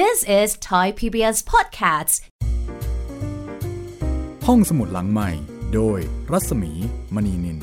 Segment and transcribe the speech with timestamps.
[0.00, 2.14] This is Thai PBS Podcasts
[4.46, 5.30] ห้องสมุดหลังใหม่
[5.74, 5.98] โดย
[6.32, 6.72] รัศมี
[7.14, 7.58] มณีนิน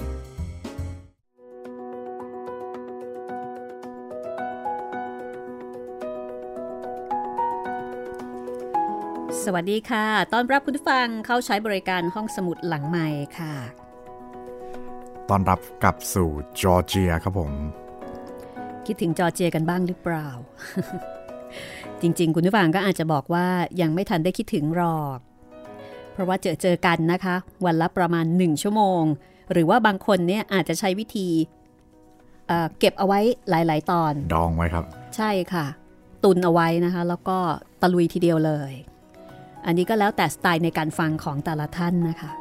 [9.44, 13.08] สวัสดีค่ะต้อนรับคุณผู้ฟังเข้าใช้บริการห้องสมุดหลังใหม่
[13.38, 13.56] ค่ะ
[15.30, 16.30] ตอนรับกลับสู่
[16.62, 17.54] จอร์เจียครับผม
[18.86, 20.28] คิดถึงจอร์เจียกันบ้างหรือเปล่า
[22.02, 23.46] จริง ๆ คุณผู้ฟังก็อาจจะบอกว่า
[23.82, 25.18] ยังไม่ทันได้คิดถึงหรอก
[26.14, 29.04] เพราะว่าเจอเจอกันนะคะ วันละประมาณ 1 ชั่วโมง
[29.52, 31.28] หรือว่าบางคนเนี่ยอาจจะใช้วิธี
[32.48, 33.20] เอ่อเก็บเอาไว้
[33.50, 35.66] หลาย ๆ ตอน ดองไว้ครับ ใช่ค่ะ
[36.24, 37.38] ตุนเอาไว้นะคะ แล้วก็
[37.82, 38.72] ตะลุยทีเดียวเลย
[39.66, 42.32] อันนี้ก็แล้วแต่สไตล์ในการฟังของแต่ละท่านนะคะ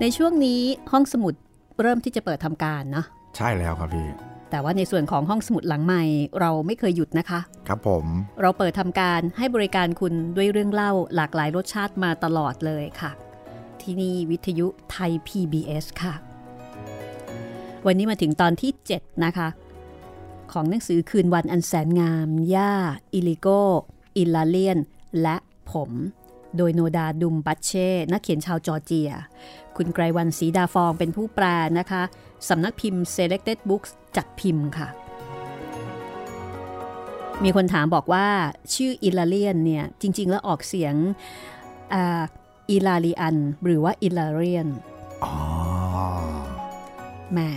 [0.00, 0.60] ในช่วงนี้
[0.92, 1.34] ห้องสมุด
[1.82, 4.08] เริ่มที่จะเปิดทำการเนาะใช่แล้วครับพี่
[4.50, 6.02] แต่ว่าในส่วนของห้องสมุดหลังใหม่
[6.40, 8.04] เราไม่เคยหยุดนะคะ ครับผม
[8.42, 13.10] เราเปิดทำการให้บริการคุณด้วยเรื่องเล่าหลากหลายรสชาติมาตลอดเลยค่ะ
[13.82, 16.14] ที่นี่วิทยุไทย PBS ค่ะ
[17.86, 19.48] วันนี้มาถึงตอนที่ 7 นะคะ
[20.52, 22.72] ของหนังสือคืนวันอันแสนงาม ย่า
[23.12, 23.48] อิลิโก
[24.16, 24.78] อิลลาเลียน
[25.22, 25.36] และ
[25.72, 25.90] ผม
[26.56, 29.10] โดยโนดาดุมบัตเช่ นักเขียนชาวจอร์เจีย
[29.76, 31.44] คุณไกรวันศรีดาฟองเป็นผู้แปล
[31.78, 32.02] นะคะ
[32.48, 34.88] สำนักพิมพ์ Selected Books จัดพิมพ์ค่ะ
[37.44, 38.26] มีคนถามบอกว่า
[38.74, 40.94] ชื่ออิลาเลียนเนี่ย จริง ๆ แล้วออกเสียง
[41.94, 42.22] อ่า
[42.70, 44.68] อิลาลีอัน หรือว่าอิลาเรียน
[45.24, 45.34] อ๋อ
[47.32, 47.50] แหม่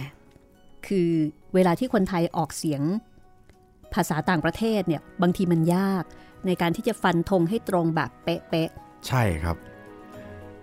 [0.88, 1.10] คือ
[1.54, 2.82] เวลาที่คนไทยออกเสียง
[3.94, 6.04] ภาษาต่างประเทศเนี่ยบางทีมันยาก
[6.46, 8.70] ในการที่จะฟันธงให้ตรงแบบเป๊ะ
[9.08, 9.58] ใช่ครับ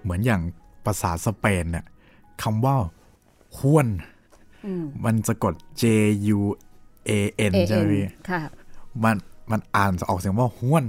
[0.02, 0.42] เหมือนอย่าง
[0.86, 1.84] ภาษาสเปนเนี่ย
[2.42, 2.76] คำว่า
[3.58, 5.84] ห้วนๆอืมมันจะกด J
[6.36, 6.40] U
[7.08, 7.10] A
[7.50, 8.42] N ใช่ไหมพี่ค่ะ
[9.04, 9.16] มัน
[9.50, 10.84] มันอ่านออกเสียงว่าห้วน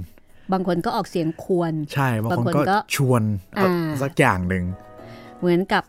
[0.54, 3.24] บางคนก็ออกเสียงควร ใช่ บางบางคนคนก็ก็ชวน
[3.58, 4.64] อ่าสักอย่างหนึ่ง
[5.40, 5.84] เหมือนกับ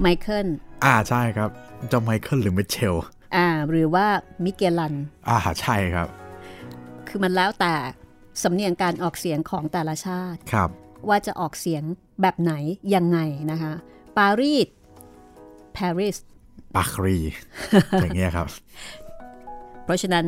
[0.00, 0.48] ไมเคิล
[0.84, 1.50] อ่าใช่ครับ
[1.88, 2.94] เจะไมเคิลหรือมิเชล
[3.36, 4.06] อ่า หรือว่า
[4.44, 4.94] มิเกลัน
[5.28, 6.08] อ่าใช่ครับ
[7.08, 7.74] คือมันแล้วแต่
[8.42, 10.70] สำเนียงการออกเสียงของแต่ละชาติ ครับ
[11.08, 11.82] ว่าจะออกเสียง
[12.22, 12.52] แบบไหน
[12.94, 13.18] ยังไง
[13.50, 13.72] นะคะ
[14.18, 14.68] ปารีส
[15.76, 16.16] ปารีส
[16.76, 17.16] ปากรี
[18.02, 18.46] อย่างเงี้ยครับ
[19.84, 20.26] เพราะฉะนั้น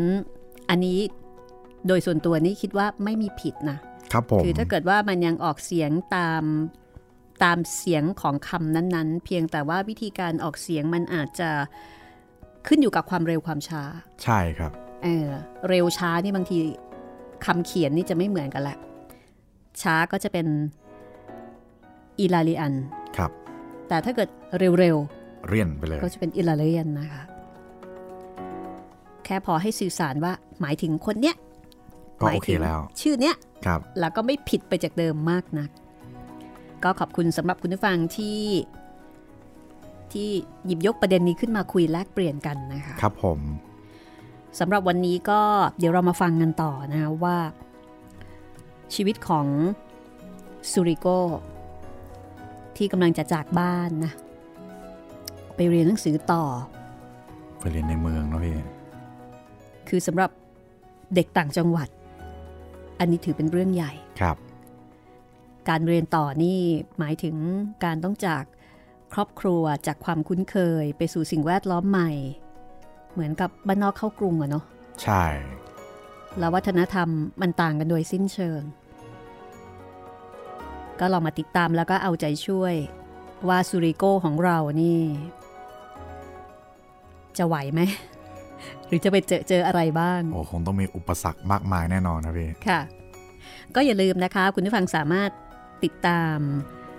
[0.70, 0.98] อันนี้
[1.86, 3.78] โดยส่วนตัวนี่คิดว่าไม่มีผิดนะ
[4.12, 6.44] ครับผมคือถ้าเกิดว่ามันยังออกเสียงตาม
[7.44, 11.50] ตามเสียงของคำนั้นๆ เพียงแต่ว่าวิธีการออกเสียงมันอาจจะ
[12.66, 13.82] ขึ้นอยู่กับความเร็วความช้า
[14.24, 14.72] ใช่ครับ
[15.04, 15.28] เออ
[15.68, 16.58] เร็วช้านี่บางที
[17.44, 18.78] คำเขียนนี่จะไม่เหมือนกันแหละ
[19.82, 20.46] ช้าก็จะเป็น
[22.20, 22.74] อิลาลีอัน
[23.16, 23.30] ครับ
[23.88, 24.28] แต่ถ้าเกิด
[24.58, 27.22] เร็วเรียนไปเลยๆก็จะเป็นอิลาเลียนนะคะ
[29.24, 31.36] แค่พอให้สื่อสารว่าหมายถึงคนเนี้ย
[32.20, 35.70] ก็หมายโอเคถึงแล้ว ชื่อเนี้ยครับ แล้วก็ไม่ผิดไปจากเดิมมากนัก
[36.84, 38.40] ก็ขอบคุณสำหรับคุณผู้ฟังที่
[40.12, 40.28] ที่
[40.66, 43.38] หยิบยกประเด็นนี้ขึ้นมาคุยแลกเปลี่ยนกันนะคะ ครับผม
[44.60, 45.40] สำหรับวันนี้ก็
[45.78, 47.36] เดี๋ยวเรามาฟังกันต่อนะคะว่า
[48.94, 49.46] ชีวิตของ
[50.70, 51.06] ซูริโก
[52.76, 54.12] ที่กำลังจะจากบ้านนะ
[55.56, 56.44] ไปเรียนหนังสือต่อ
[57.60, 58.56] ไปเรียนในเมืองเนาะพี่
[59.88, 60.30] คือสำหรับ
[61.14, 61.88] เด็กต่างจังหวัด
[62.98, 64.36] อันนี้ถือเป็นเรื่องใหญ่ครับ
[65.68, 66.58] การเรียนต่อนี่
[66.98, 67.36] หมายถึง
[67.84, 68.44] การต้องจาก
[69.14, 72.10] ครอบครัวจากความคุ้นเคยไปสู่สิ่งแวดล้อมใหม่
[73.12, 74.64] เหมือนกับบ้านนอกเข้ากรุงอะเนาะ
[75.02, 75.24] ใช่
[76.38, 77.08] แล้ววัฒนธรรม
[77.40, 78.62] มันต่างกันโดยสิ้นเชิง
[81.00, 82.74] ก็ลองมาติดตามแล้วก็เอาใจช่วย
[83.48, 85.00] ว่าซูริโกของเรานี่
[87.38, 87.80] จะไหวไหม
[88.86, 92.80] หรือจะไปเจอเจออะไรบ้าง โอ้คงต้องมีอุปสรรคมากมายแน่นอนนะพี่ ค่ะ
[93.74, 95.30] ก็อย่าลืมนะคะ คุณผู้ฟังสามารถ
[95.84, 96.38] ติดตาม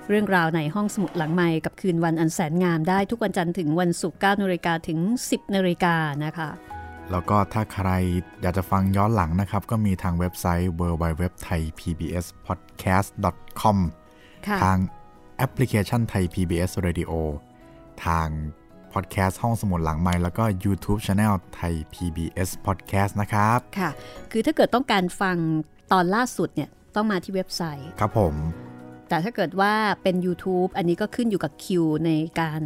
[0.10, 5.96] เรื่องราวในห้องสมุดหลังใหม่กับคืนวันอันแสนงามได้ทุกวันจันทร์ถึงวันศุกร์9นาฬิกาถึง 10นาฬิกา
[6.26, 6.50] นะคะ
[7.14, 7.90] แล้วก็ถ้าใคร
[8.42, 13.78] อยากจะฟังย้อนหลังนะครับ ก็มีทางเว็บไซต์ www.thaipbspodcast.com
[14.48, 14.78] ค่ะทาง
[15.38, 17.12] แอปพลิเคชันไทย PBS Radio
[18.06, 18.28] ทาง
[18.94, 23.90] พอดแคสต์ห้องสมุดหลังไม้แล้วก็ YouTube Channel ไทย PBS Podcast นะครับ ค่ะ
[24.32, 25.38] คือถ้าเกิดต้องการฟัง
[25.92, 28.36] ตอนล่าสุดเนี่ย ต้องมาที่เว็บไซต์ ครับผม
[29.10, 29.74] แต่ถ้าเกิดว่า
[30.04, 32.62] เป็น YouTube อันนี้ก็ขึ้นอยู่กับคิวในการ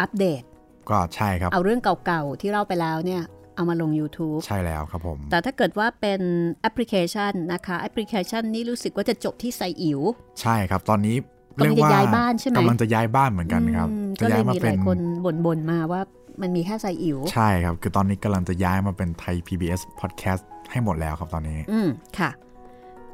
[0.00, 0.42] อัปเดต
[0.90, 3.22] ก็ใช่ครับ เอาเรื่องเก่าๆ ที่เล่าไปแล้วเนี่ย
[3.56, 6.20] เอามาลง YouTube ใช่แล้วครับผม แต่ถ้าเกิดว่าเป็น
[6.62, 10.00] แอปพลิเคชันนะคะแอปพลิเคชันนี้รู้สึกว่าจะจบที่ไซอิ๋ว
[10.40, 11.16] ใช่ครับ ตอนนี้
[11.58, 14.98] กำลังจะย้ายบ้านใช่ไหมกำลังจะย้ายบ้านเหมือนกันครับอืมจะก็เลย้ายยมามีหเป็ลานยคน
[15.46, 16.00] บ่นๆมาว่า
[16.42, 21.88] มันมีแค่ไซอิ๋วใช่ครับ คือตอนนี้กำลังจะย้ายมาเป็นไทย PBS Podcast ให้หมดแล้วครับตอนนี้ อืม
[22.18, 22.30] ค่ะ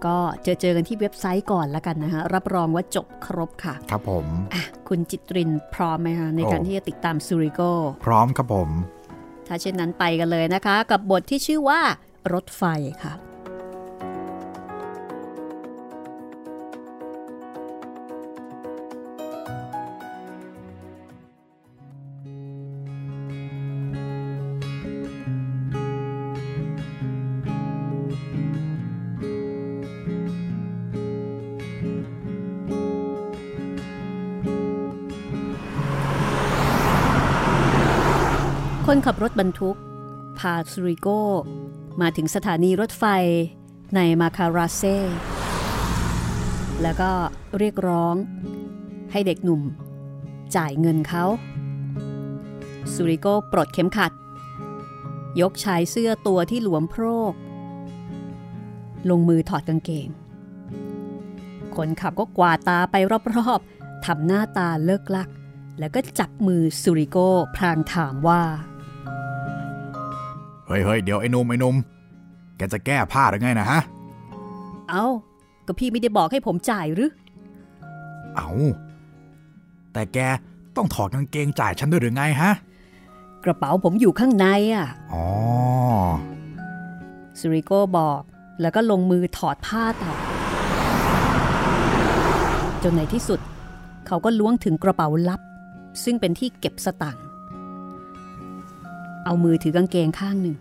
[0.07, 7.61] ก็เจอเจอกันที่เว็บไซต์ก่อนแล้วกันนะคะรับรองว่าจบครบค่ะ ครับผมอะคุณจิตรินพร้อมไหมคะในการโอ้ที่จะติดตามซูริโก
[8.05, 8.69] พร้อมครับผม
[9.49, 11.81] ถ้าเช่นนั้นไปกันเลยนะคะ กับบทที่ชื่อว่า
[12.33, 12.63] รถไฟ
[13.05, 13.28] ค่ะ
[38.99, 39.77] คนขับรถบรรทุก
[40.39, 41.09] พาซูริโก
[42.01, 43.05] มาถึงสถานีรถไฟ
[43.95, 44.83] ในมาคาราเซ
[46.83, 47.11] แล้วก็
[47.59, 48.15] เรียกร้อง
[49.13, 49.63] ให้เด็กหนุ่ม
[50.57, 51.25] จ่ายเงินเขา
[52.93, 54.13] ซูริโกปลดเข็มขัด
[55.41, 57.35] ยกชายเสื้อตัวที่หลวมโพรก
[59.11, 60.09] ลงมือถอดกางเกง
[61.77, 62.97] คนขับก็กวาดตาไป
[63.39, 65.29] รอบๆทำหน้าตาเลิกลัก
[65.79, 67.17] แล้วก็จับมือซูริโก
[67.57, 68.43] พลางถามว่า
[70.69, 71.77] เฮ้ยเฮ้ยเดี๋ยวไอ้หนุ่มไอ้หนุ่ม
[72.57, 73.81] แกจะแก้ผ้าหรือไงนะฮะ
[74.91, 75.07] เอา้า
[75.67, 77.11] ก็พี่ไม่ได้บอกให้ผมจ่ายหรือ
[78.37, 78.49] เอา
[79.93, 80.19] แต่แก
[80.77, 82.53] ต้องถอดกางเกงจ่ายฉันด้วยหรือไงฮะ
[83.45, 85.25] กระเป๋าผมอยู่ข้างในอะ อ๋อ
[87.39, 88.21] ซูริโกบอก
[88.61, 90.13] แล้วก็ลงมือถอดผ้าต่อ
[92.83, 93.41] จนในที่สุด
[94.07, 95.41] เขาก็ล้วงถึงกระเป๋าลับ
[96.05, 97.28] ซึ่งเป็นที่เก็บสตังค์
[99.29, 100.57] เอามือถือกางเกงข้างหนึ่ง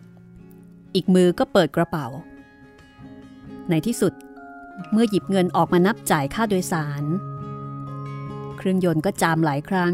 [0.95, 2.07] อีกมือก็เปิดกระเป๋า
[3.69, 4.13] ในที่สุด
[4.91, 7.03] เมื่อหยิบเงินออกมานับจ่ายค่าโดยสาร
[8.57, 9.93] เครื่องยนต์ก็จามหลายครั้ง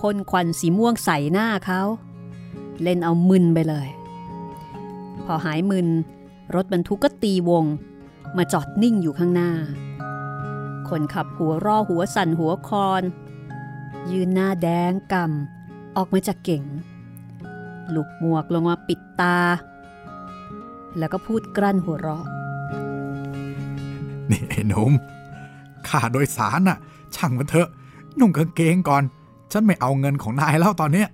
[0.00, 1.82] พ่นควันสีม่วงใส่หน้าเขา
[2.82, 3.88] เล่นเอามึนไปเลย
[5.26, 5.88] พอหายมึน
[6.54, 7.64] รถบรรทุกก็ตีวง
[8.36, 9.52] มาจอดนิ่งอยู่ข้างหน้า
[10.88, 13.02] คนขับหัวร่อหัวสั่นหัวคอน
[14.10, 16.64] ยืนหน้าแดงกำออกมาจากเก่ง
[17.94, 19.38] ลุกหมวกลงมาปิดตา
[20.98, 22.24] แล้วก็พูดกลั้นหัวเราะ
[24.30, 24.92] นี่ไอ้หนุ่ม
[25.88, 26.78] ค่าโดยสารน่ะ
[27.14, 27.68] ช่างมันเถอะ
[28.18, 29.02] นุ่งกางเกงก่อน
[29.52, 31.08] ฉันไม่เอาเงินของนายแล้วตอนเนี้ย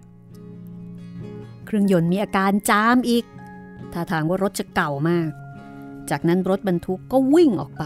[1.64, 3.24] เครื่องยนต์มีอาการจามอีก
[3.92, 5.30] ท่าทางว่ารถจะเก่ามาก
[6.10, 7.84] จากนั้นรถบรรทุกก็วิ่งออกไป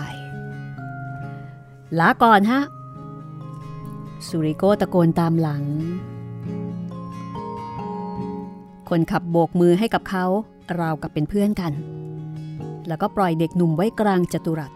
[1.98, 2.62] ลาก่อนฮะ
[4.26, 5.64] สุริโกตะโกนตามหลัง
[8.90, 10.24] คนขับโบกมือให้กับเขา
[10.80, 11.72] ราวกับเป็นเพื่อนกัน
[12.88, 14.72] แล้วก็ปล่อยเด็กหนุ่มไว้กลางจัตุรัส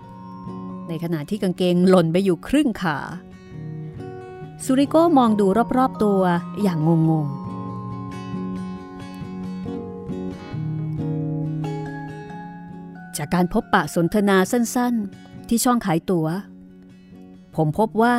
[0.89, 2.99] ในขณะที่กางเกงหล่นไปอยู่ครึ่งขา
[4.65, 5.47] สุริโกมองดู
[5.77, 6.21] รอบๆตัว
[6.63, 6.79] อย่าง
[7.11, 7.51] งงๆ
[13.17, 16.27] จากการพบปะสนทนาสั้นๆ ที่ช่องขายตัว๋ว
[17.57, 18.17] ผมพบว่า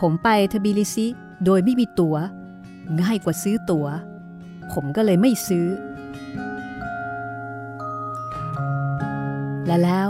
[0.00, 1.06] ผมไปทบิลิซิ
[1.44, 2.16] โดยไม่มีตัว๋ว
[3.00, 3.86] ง่ายกว่าซื้อตัว๋ว
[4.72, 5.66] ผมก็เลยไม่ซื้อ
[9.66, 10.08] และแล้ว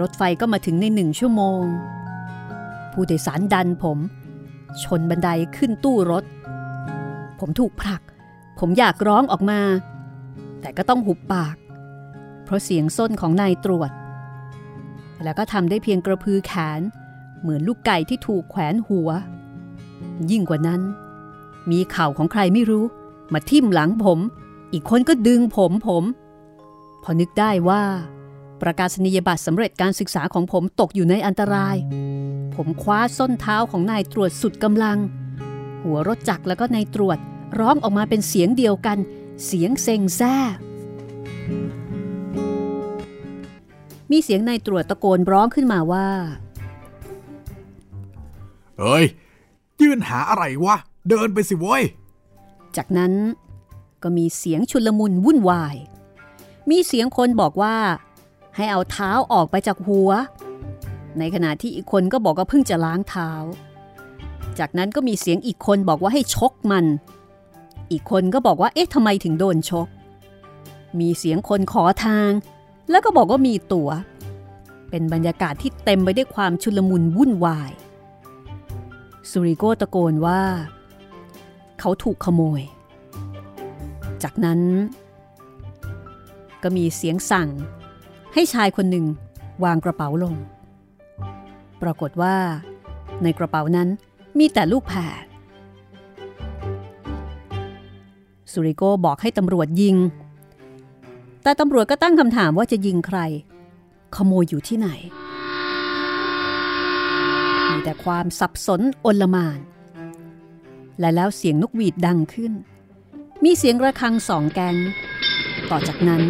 [0.00, 1.62] รถไฟก็มาถึงในหนึ่งชั่วโมง
[2.92, 3.98] ผู้โดยสารดันผม
[4.82, 6.24] ชนบันไดขึ้นตู้รถ
[7.40, 8.02] ผมถูกผลัก
[8.58, 9.60] ผมอยากร้องออกมา
[10.60, 11.56] แต่ก็ต้องหุบปาก
[12.44, 13.90] เพราะเสียงส้นของนายตรวจ
[15.24, 16.80] แล้วก็ทำได้เพียงกระพือแขน
[17.40, 19.10] เหมือนลูกไก่ที่ถูกแขวนหัว
[20.30, 20.80] ยิ่งกว่านั้น
[21.70, 22.84] มีข่าวของใครไม่รู้
[23.32, 24.18] มาทิ่มหลังผม
[24.72, 26.04] อีกคนก็ดึงผมผม
[27.02, 27.82] พอนึกได้ว่า
[28.62, 31.76] ประกาศนียบัตรสำเร็จการศึกษาของผมตกอยู่ในอันตราย
[32.54, 34.98] ผมคว้าส้นเท้าของนายตรวจสุดกำลัง
[35.82, 37.18] หัวรถจักรแล้วก็นายตรวจ
[37.58, 38.98] ร้องออกมาเป็นเสียงเดียวกัน
[39.46, 40.34] เสียงเซ็งแซ่
[44.10, 46.08] มีเสียงนายตรวจตะโกนร้องขึ้นมาว่า
[48.78, 49.04] เอ้ย
[49.80, 50.76] ยืนหาอะไรวะ
[51.08, 51.82] เดินไปสิโว้ย
[52.76, 53.12] จากนั้น
[54.02, 55.76] ก็มีเสียงชุลมุนวุ่นวาย
[56.70, 57.76] มีเสียงคนบอกว่า
[58.56, 60.10] ให้เอาเท้าออกไปจากหัว
[61.18, 63.30] ในขณะที่อีกคนก็บอกว่าเพิ่งจะล้างเท้า
[64.58, 66.84] จากนั้นก็มีเสียงอีกคนบอกว่าให้ชกมัน
[67.90, 69.88] อีกคนก็บอกว่าเอ๊ะทำไมถึงโดนชก
[71.00, 72.30] มีเสียงคนขอทาง
[72.90, 73.90] แล้วก็บอกว่ามีตัว๋ว
[74.90, 77.70] เป็นบรรยากาศที่เต็มไปด้วยความชุลมุนวุ่นวาย
[79.30, 80.42] สุริโกตะโกนว่า
[81.84, 82.62] เขาถูกขโมย
[84.22, 84.60] จากนั้น
[86.62, 87.48] ก็มีเสียงสั่ง
[88.34, 89.06] ให้ชายคนหนึ่ง
[89.64, 90.34] วางกระเป๋าลง
[91.82, 92.36] ปรากฏว่า
[93.22, 93.88] ในกระเป๋านั้น
[94.38, 94.98] มีแต่ลูกแพร
[98.52, 99.96] สุริโกบอกให้ตำรวจยิง
[101.42, 103.18] แต่ตำรวจก็ตั้งคำถามว่าจะยิงใคร
[104.16, 104.88] ขโมยอยู่ที่ไหน
[107.68, 109.60] มีแต่ความสับสนอนลมาน
[111.00, 112.52] และแล้วเสียงนกหวีดดังขึ้น
[113.44, 114.76] มีเสียงระฆังสองแกง
[115.70, 116.22] ต่อจากนั้น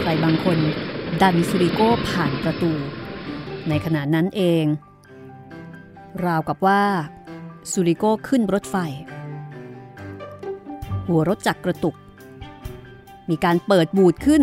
[0.00, 0.58] ใครบางคน
[1.22, 2.72] ดันสุริโก้ผ่านประตู
[3.68, 4.64] ในขณะนั้นเอง
[6.24, 6.82] ราวกับว่า
[7.72, 8.76] สุริโก้ขึ้นรถไฟ
[11.06, 11.94] หัวรถจักรกระตุก
[13.30, 14.42] มีการเปิดบูดขึ้น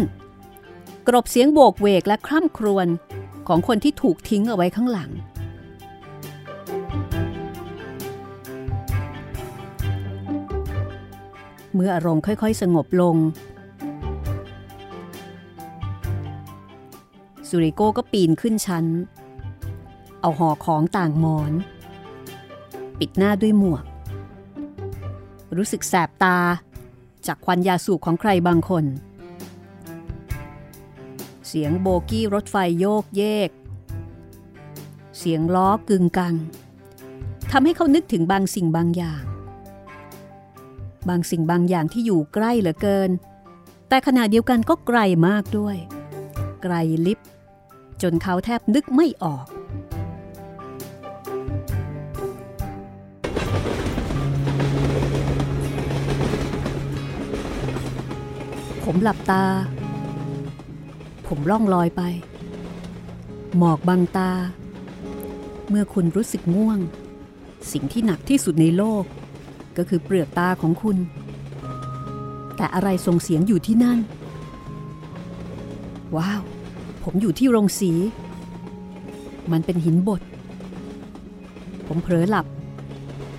[1.07, 2.87] กรบเสียงโบกเวกและคร่ำครวญ
[3.47, 5.11] ของคนที่ถูกทิ้งเอาไว้ข้างหลัง
[11.75, 13.15] เมื่ออารมณ์ค่อยๆ สงบลง
[17.49, 18.85] สุริโก้ก็ปีนขึ้นชั้น
[20.21, 21.51] เอาห่อของต่างหมอน
[22.99, 23.85] ปิดหน้าด้วยหมวก
[25.57, 26.37] รู้สึกแสบตา
[27.27, 28.85] จากควันยาสูบของใครบางคน
[31.47, 33.49] เสียงโบกี้รถไฟโยกเยก
[35.17, 36.35] เสียงล้อกึงกัง
[37.51, 39.23] ทำให้เขานึกถึงบางสิ่งบางอย่าง
[41.09, 43.09] บางสิ่งบางอย่างที่อยู่ใกล้เหลือเกิน
[43.89, 45.75] แต่ขณะเดียวกันก็ไกลมากด้วย
[46.63, 47.19] ไกลลิบ
[48.01, 49.45] จนเขาแทบนึกไม่ออก
[58.83, 59.43] ผมหลับตา
[61.27, 62.01] ผมล่องลอยไป
[63.57, 64.31] หมอกบังตา
[65.69, 66.79] เมื่อคุณรู้สึกง่วง
[67.71, 69.03] สิ่งที่หนักที่สุดในโลก
[69.77, 70.97] ก็คือเปลือกตาของคุณ
[72.55, 73.99] แต่อะไรส่งเสียงอยู่ที่นั่น
[76.15, 76.41] ว้าว
[77.03, 77.91] ผมอยู่ที่โรงสี
[79.51, 80.21] มันเป็นหินบด
[81.87, 82.45] ผมเผลอหลับ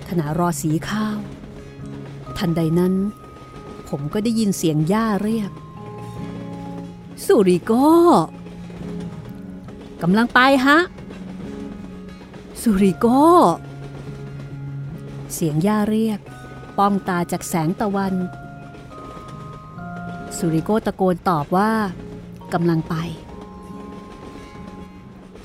[0.09, 1.17] ขณะรอสีข้าว
[2.37, 2.93] ทันใดนั้น
[3.89, 5.51] ผมก็ได้ยินเสียงย่าเรียก
[7.25, 7.71] สุริโก
[10.01, 10.77] กำลังไปฮะ
[12.61, 13.05] สุริโก
[15.39, 16.19] เสียงย่าเรียก
[16.77, 18.13] ป้องตาจากแสงตะวัน
[20.37, 21.71] สุริโกตะโกนตอบว่า
[22.53, 22.95] กำลังไป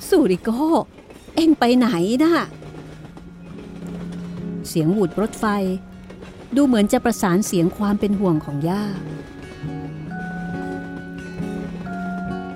[0.07, 0.49] สุริโก
[1.35, 1.87] เอ็งไปไหน
[2.23, 2.45] นะ่ะ
[4.67, 5.45] เสียงหวูดรถไฟ
[6.55, 8.83] ดูเหมือนจะประสานเสียงความเป็นห่วงของย่า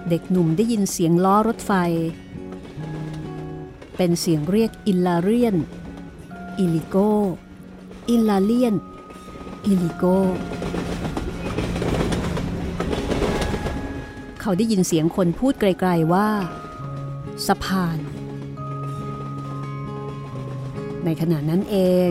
[0.09, 1.71] เด็กหนุ่มได้ยินเสียงล้อรถไฟ
[3.97, 5.55] เป็นเสียงเรียกอิลลาเรียน
[6.59, 6.95] อิลิโก
[8.09, 8.75] อิลลาเลียน
[9.65, 10.03] อิลิโก
[14.41, 16.27] เขาได้ยินเสียงคนพูดไกลๆว่า
[17.47, 17.97] สะพาน
[21.05, 22.09] ในขณะนั้นเอง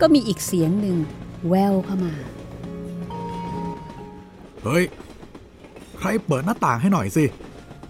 [0.00, 0.96] ก็มีอีกเสียงหนึ่ง
[1.48, 2.14] แววเข้ามา
[4.64, 4.84] เฮ้ย
[5.98, 7.24] ใครเปิดหน้าต่างให้หน่อยสิ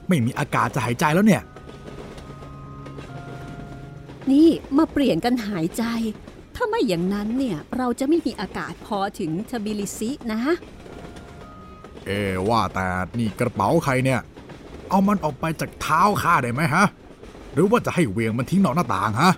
[0.08, 1.42] ไม่มีอากาศจะหายใจแล้วเนี่ย
[4.30, 5.84] นี่มาเปลี่ยนกันหายใจ
[6.54, 10.40] ถ้าไม่อย่างนั้นเนี่ย เราจะไม่มีอากาศพอถึงทบิลิซินะ
[12.06, 12.10] เอ
[12.48, 12.86] ว่าแต่
[13.18, 14.20] นี่กระเป๋าใครเนี่ย
[14.88, 16.84] เอามันออกไปจากเท้าข้าได้ไหมฮะ
[17.52, 19.32] หรือว่าจะให้เวียงมันทิ้งนอกหน้าต่างฮะ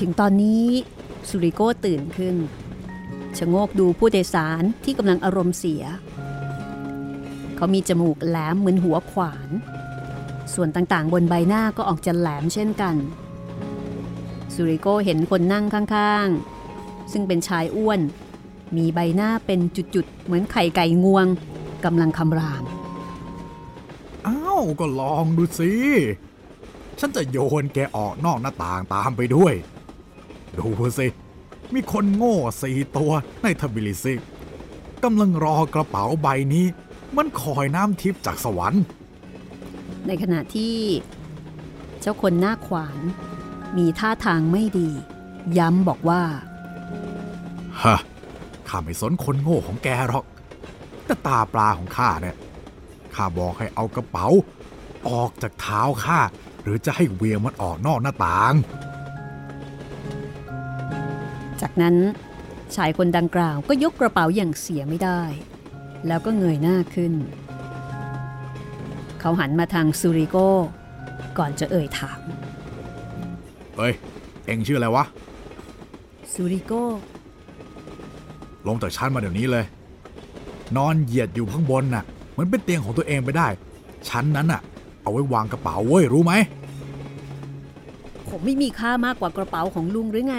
[0.00, 0.66] ถึงตอนนี้
[1.28, 2.36] สุริโก้ตื่นขึ้น
[3.38, 5.82] ชะโงกดูผู้โดยสารที่กำลังอารมณ์เสีย
[7.56, 9.48] เขามีจมูกแหลมเหมือนหัวขวาน
[10.54, 12.96] ส่วนต่างๆ บนใบหน้าก็ออกจะแหลมเช่นกัน
[14.54, 18.00] สุริโกเห็นคนนั่งข้างๆ ซึ่งเป็นชายอ้วน
[18.76, 21.26] มีใบหน้าเป็นจุดๆ เหมือนไข่ไก่งวง
[21.84, 22.64] กำลังคำราม
[24.26, 25.70] อ้าว ก็ลองดูสิ
[26.98, 29.54] ฉันจะโยนแกออกนอกหน้าต่างตามไปด้วย
[30.58, 31.06] ดูสิ
[31.74, 33.12] มีคนโง่สี่ตัว
[33.42, 34.14] ในทบิลิซิ
[35.04, 36.66] กำลังรอกระเป๋าใบนี้
[37.16, 38.82] มันคอยน้ำทิพย์จากสวรรค์
[40.06, 40.76] ในขณะที่
[42.00, 42.98] เจ้าคนหน้าขวาน
[43.76, 44.90] มีท่าทางไม่ดี
[45.58, 46.22] ย้ำบอกว่า
[47.82, 47.98] ฮะ
[48.68, 50.24] ข้าไม่สนคนโง่ของแกหรอก
[51.04, 52.36] แต่ตาปลาของข้าเนี่ย
[53.14, 54.26] ข้าบอกให้เอากระเป๋า
[55.08, 56.20] ออกจากเท้าข้า
[56.62, 58.54] หรือจะให้เวียงมันออกนอกหน้าต่าง
[61.60, 61.96] จากนั้น
[62.74, 65.22] ชายคนดังกล่าวก็ยกกระเป๋าอย่างเสียไม่ได้
[66.06, 67.12] แล้วก็เงยหน้าขึ้น
[69.20, 70.36] เขาหันมาทางซูริโก
[71.38, 72.18] ก่อนจะเอ่ยถาม
[73.76, 73.92] เฮ้ย
[74.46, 75.04] เอ็งชื่ออะไรวะ
[76.32, 76.72] ซูริโก
[78.66, 79.64] ลงจากชั้นมาเดี๋ยวนี้เลย
[80.76, 83.48] นอนเหยียดอยู่ข้างบนน่ะ เหมือนเป็นเตียงของตัวเองไปได้
[84.08, 84.60] ชั้นนั้นน่ะ
[85.02, 86.32] เอาไว้วางกระเป๋าเว้ย รู้ไหม
[88.28, 90.36] ผมไม่มีค่ามากกว่ากระเป๋าของลุงหรือไง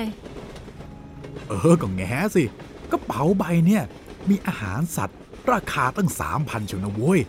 [1.47, 2.43] เออ ก็แง่สิ
[2.91, 3.83] กระเป๋าใบเนี่ย
[4.29, 5.17] มีอาหารสัตว์
[5.51, 7.19] ราคาตั้งสามพันชนะเว้ย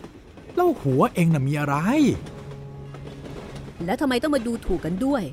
[0.55, 1.75] แล้วหัวเองน่ะมีอะไร
[3.85, 5.23] แล้วทำไมต้องมาดูถูกกันด้วย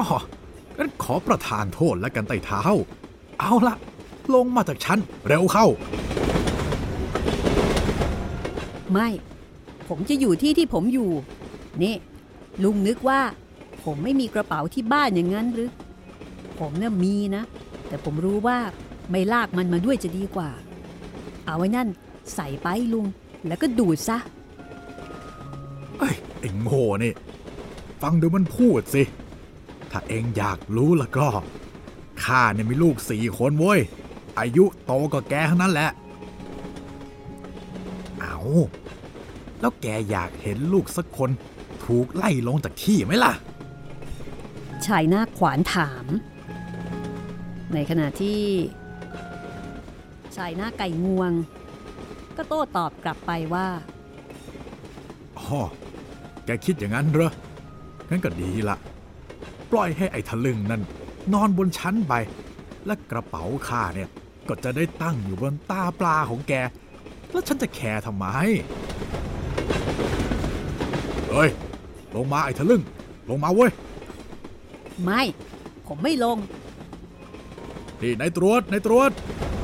[0.00, 0.08] อ๋อ
[0.76, 2.62] งั้นขอประทานโทษแล้วกันไต่เท้า
[3.40, 3.76] เอาละ
[4.34, 5.66] ลงมาจากชั้นเร็วเข้า
[8.92, 9.08] ไม่
[9.88, 11.10] ผมจะอยู่ที่ที่ผมอยู่
[11.82, 11.94] นี่
[12.64, 13.20] ลุงนึกว่า
[13.84, 15.70] ผมไม่มีกระเป๋าที่บ้านอย่างนั้นหรือ
[16.58, 17.42] ผมเนี่ยมีนะ
[17.88, 18.58] แต่ผมรู้ว่า
[19.10, 20.50] ไม่ลากมันมาด้วยจะดีกว่า
[21.44, 21.88] เอาไว้นั่น
[22.34, 23.06] ใส่ไปลุง
[23.46, 24.18] แล้วก็ดูดซะ
[25.98, 27.12] เอ้ยไอ้โง่นี่
[28.02, 29.02] ฟังดูมันพูดสิ
[29.90, 31.26] ถ้าเองอยากรู้แล้วก็
[32.24, 33.80] ข้าเนี่ยมีลูกสี่คนเว้ย
[34.38, 35.90] อายุโตกว่าแกทั้งนั้นแหละ
[38.18, 38.38] เอา
[39.60, 41.30] แล้วแกอยากเห็นลูกสักคน
[41.84, 43.32] ถูกไล่ลงจากที่ไหมล่ะ
[44.86, 46.06] ชายหน้าขวานถาม
[47.74, 48.40] ในขณะที่
[50.36, 51.32] ชายหน้าไก่งวง
[52.38, 53.66] ก็โต้ตอบกลับไปว่า
[55.38, 55.60] อ๋อ
[56.44, 57.32] แกคิดอย่างนั้นเหรอ
[58.10, 58.76] งั้นก็ดีละ
[59.70, 60.82] ปล่อยให้ไอ้ทะลึงนั่น
[61.32, 62.14] นอนบนชั้นไป
[62.86, 64.08] และกระเป๋าข้าเนี่ย
[64.48, 66.52] ก็จะได้ตั้งอยู่บนตาปลาของแก
[67.30, 68.26] แล้วฉันจะแคร์ทำไม
[71.30, 71.50] เฮ้ย
[72.14, 72.82] ลงมาไอ้ทะลึง
[73.30, 73.70] ลงมาเว้ย
[75.02, 75.22] ไม่
[75.86, 76.38] ผมไม่ลง
[78.02, 79.10] นี่นายตรวจนายตรวจ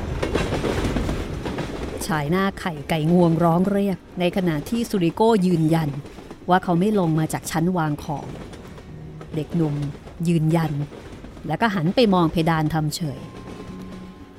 [2.17, 5.89] ายหน้าไข่ไก่งวงร้องเรียก ในขณะที่สุริโก้ยืนยัน
[6.49, 8.25] ว่าเขาไม่ลงมาจากชั้นวางของ
[9.35, 9.75] เด็กหนุ่ม
[10.27, 10.71] ยืนยัน
[11.47, 13.19] แล้วก็หันไปมองเพดานทำเฉย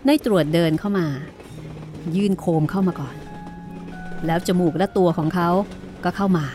[0.07, 1.07] ในตรวจเดินเข้ามา
[2.17, 3.17] ยื่นโคมเข้ามาก่อน
[4.27, 5.49] แล้วจมูกและตัวของเขา
[6.05, 6.47] ก็เข้ามา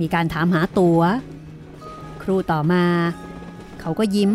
[0.00, 0.98] มีการถามหาตัว
[2.22, 2.84] ครูต่อมา
[3.80, 4.30] เขาก็ยิ้ม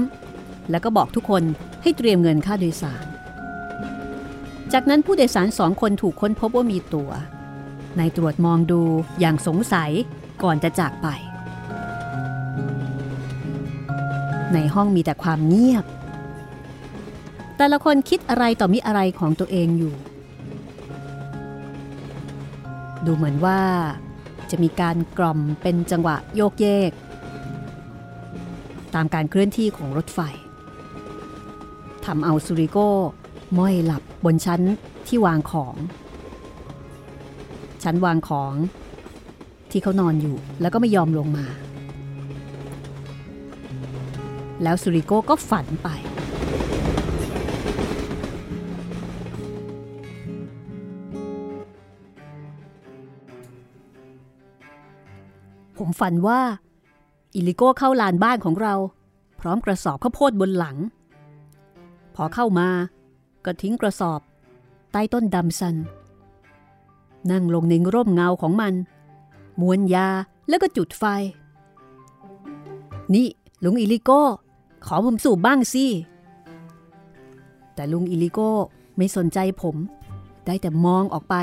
[0.72, 1.44] แล้วก็บอกทุกคน
[1.82, 3.07] ให้เตรียมเงินค่าโดยสาร
[4.74, 7.10] จากนั้นผู้โดยสารสองคนถูกค้นพบว่ามีตัว
[8.00, 8.82] นายตรวจมองดู
[9.20, 9.92] อย่างสงสัย
[10.44, 11.08] ก่อนจะจากไป
[14.53, 15.86] ในห้องมีแต่ความเงียบ
[17.58, 19.94] แต่ละคนคิดอะไรต่อมิอะไรของตัวเองอยู่
[23.06, 23.62] ดูเหมือนว่า
[24.51, 26.92] จะมีการกล่อมเป็นจังหวะโยกเยก
[28.96, 30.20] ตามการเคลื่อนที่ของรถไฟ
[32.06, 32.90] ทำเอาซูริโก้
[33.58, 34.62] ม้อยหลับ บนชั้น
[35.08, 35.75] ที่วางของ
[37.84, 38.53] ชั้นวางของ
[39.72, 41.46] ที่เขานอนอยู่แล้วก็ไม่ยอมลงมา
[44.64, 45.90] แล้วซูริโกก็ฝันไป
[55.77, 56.40] ผมฝันว่า
[57.36, 58.74] อิลิโก้เข้าลานบ้านของเรา
[59.40, 60.77] พร้อมกระสอบข้าวโพดบนหลัง
[62.16, 62.68] พอเข้ามา
[63.48, 64.22] ก็ทิ้งกระสอบ
[64.92, 65.75] ใต้ต้นดำซัน
[67.31, 68.74] นั่งลงในร่มเงาของมัน
[69.62, 70.07] มวนยา
[70.48, 71.03] แล้วก็จุดไฟ
[73.14, 73.27] นี่
[73.64, 74.22] ลุงอิลิโก้
[74.86, 75.86] ขอผมสูบบ้างสิ
[77.74, 78.51] แต่ลุงอิลิโก้
[78.98, 79.75] ไม่สนใจผม
[80.46, 81.36] ได้แต่มองออกไป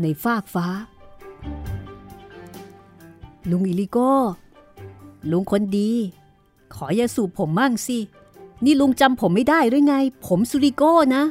[0.00, 0.66] ในฟากฟ้า
[3.50, 4.12] ลุงอิลิโก้
[5.30, 5.90] ลุงคนดี
[6.74, 7.98] ขออย่าสูบผมมั่งสิ
[8.64, 9.94] นี่ลุงจำผมไม่ได้หรือไง
[10.26, 11.22] ผมสุริโก้นะ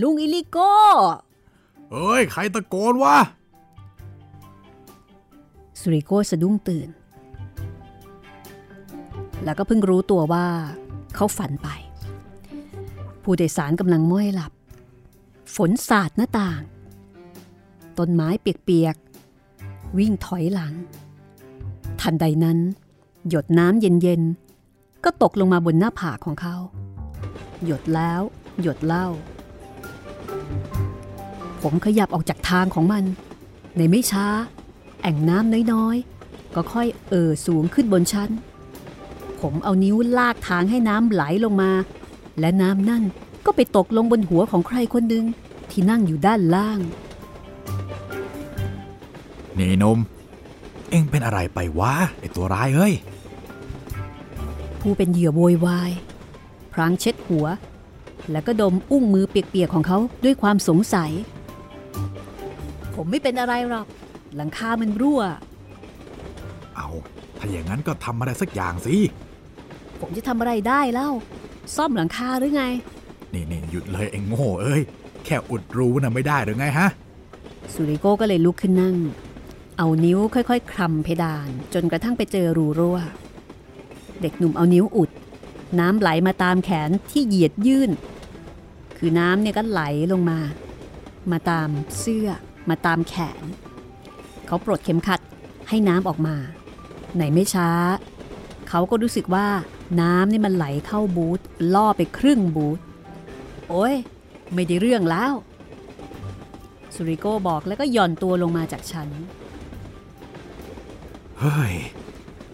[0.00, 0.72] ลุงอิลิโก้
[1.92, 3.16] เอ้ย ใครตะโกนวะ
[5.80, 6.88] สุริโก้สะดุ้งตื่น
[9.44, 10.46] แล้วก็เพิ่งรู้ตัวว่า
[11.14, 11.68] เขาฝันไป
[13.22, 14.52] ผู้โดยสารกำลังม้อยหลับ
[15.56, 16.62] ฝนสาดหน้าต่าง
[17.98, 20.74] ต้นไม้เปียกๆ วิ่งถอยหลัง
[22.00, 22.58] ทันใดนั้น
[23.28, 26.56] หยดน้ำเย็นๆ ก็ตกลงมาบนหน้าผากของเขา
[27.64, 28.20] หยดแล้ว
[28.62, 29.06] หยดเล่า
[31.62, 33.04] ผมขยับออกจากทางของมัน
[33.76, 34.26] ในไม่ช้า
[35.02, 38.30] แอ่งน้ำน้อยๆ ก็ค่อยเอ่อสูงขึ้นบนชั้น
[39.40, 41.70] ผมเอานิ้วลากทางให้น้ำไหลลงมา
[42.40, 43.02] และน้ำนั่น
[43.46, 45.24] ก็ไปตกลงบนหัวของใครคนหนึ่ง
[45.70, 46.78] ที่นั่งอยู่ด้านล่าง
[49.58, 49.98] นี่หนม
[50.90, 52.94] เอ็งเป็นอะไรไปวะไอตัวร้ายเฮ้ย
[54.80, 55.90] ผู้เป็นเหยื่อโวยวาย
[56.72, 57.46] พรางเช็ดหัว
[58.32, 61.10] แล้วก็ดมอุ้งมือเปียกๆของเขาด้วยความสงสัย
[62.94, 63.86] ผมไม่เป็นอะไรหรอก
[64.36, 65.22] หลังคามันรั่ว
[66.76, 66.88] เอา
[67.38, 68.96] ถ้าอย่างนั้นก็ทำอะไรสักอย่างสิ
[70.00, 71.10] ผมจะทำอะไรได้เล่า
[71.76, 72.64] ซ่อมหลังคาหรือไง
[73.32, 74.82] นี่นี่หยุดเลยเอ็งโง่เอ้ย
[75.24, 76.88] แค่อุดรูน่ะไม่ได้หรือไงฮะ
[77.72, 78.96] สุริโก้ก็เลยลุกขึ้นนั่ง
[79.78, 82.98] เอานิ้วค่อยๆคลำเพดาน จนกระทั่งไปเจอรูรั่ว
[84.20, 85.10] เด็กหนุ่มเอานิ้วอุด
[85.80, 88.19] น้ำไหลมาตามแขนที่เหยียดยื่นข
[89.02, 89.82] คือน้ำเนี่ยก็ไหล
[90.12, 90.38] ลงมา
[91.32, 92.28] มาตามเสื้อ
[92.68, 93.42] มาตามแขน
[94.46, 95.20] เขาปลดเข็มขัด
[95.68, 96.36] ให้น้ำออกมา
[97.14, 97.70] ไหนไม่ช้า
[98.68, 99.46] เขาก็รู้สึกว่า
[100.00, 101.40] น้ำนี่มันไหลเข้าบูธ
[101.74, 102.78] ล่อไปครึ่งบูธ
[103.68, 103.94] โอ้ย
[104.54, 105.32] ไม่ได้เรื่องแล้ว
[106.94, 109.08] สุริโกบอกแล้วก็หย่อนตัวลงมาจากชั้น
[111.40, 111.74] เฮ้ย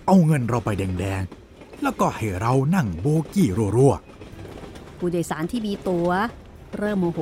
[0.06, 3.94] เอาเงินเราไปแดงๆ แล้วก็ให้เรานั่งโบกี้รัว
[4.98, 6.08] ผู้โดยสารที่มีตัว
[6.78, 7.20] เริ่มโมโห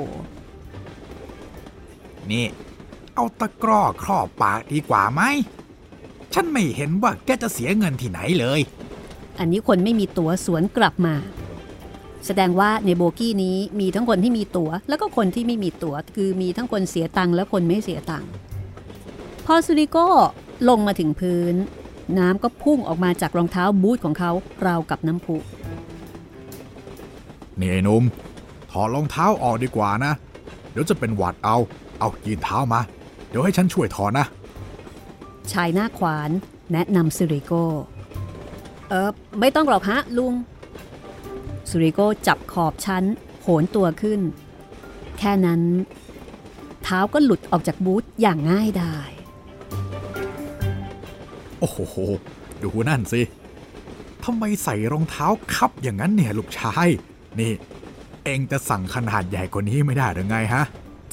[1.35, 2.47] ๆนี่
[3.15, 5.23] เอาตะกร้อครอบปากดีกว่าไหม
[6.35, 8.61] ฉันไม่เห็นว่าแกจะเสียเงินที่ไหนเลย
[9.39, 11.15] อันนี้คนไม่มีตั๋วสวนกลับมา
[12.27, 18.31] แสดงว่าในโบกี้นี้มีทั้งคนที่มีตั๋ว แล้วก็คนที่ไม่มีตั๋ว คือมีทั้งคนเสียตังค์และคนไม่เสียตังค์
[19.47, 20.09] พอซูริโก้
[20.69, 21.55] ลงมาถึงพื้น
[22.19, 24.31] น้ำก็พุ่งออกมาจากรองเท้าบูทของเขา
[24.67, 25.37] ราวกับน้ำพุ
[27.59, 28.03] นี่ไอ้หนุ่ม
[28.71, 30.13] ถอดรองเท้าออกดีกว่านะ
[30.71, 31.57] เดี๋ยวจะเป็นหวัดเอา
[31.99, 32.81] เอายืนเท้ามา
[33.29, 34.27] เดี๋ยวให้ฉันช่วยถอดนะ
[35.53, 36.31] ชายหน้าขวาน
[36.73, 37.65] แนะนำซูริโก้
[38.89, 40.35] เออไม่ต้องหรอกฮะลุง
[41.71, 43.05] ซูริโก้จับขอบชั้น
[43.43, 44.21] โหนตัวขึ้น
[45.19, 45.63] แค่นั้น
[46.85, 49.11] เท้าก็หลุดออกจากบูธอย่างง่ายดาย
[51.61, 51.79] โอ้โห
[52.63, 53.21] ดูนั่นสิ
[54.25, 56.89] ทำไมใส่รองเท้าคับอย่างนั้นเนี่ยลูกชาย
[57.41, 57.53] นี่
[58.25, 60.65] เองจะสั่งขนาดใหญ่กว่านี้ไม่ได้หรือไงฮะ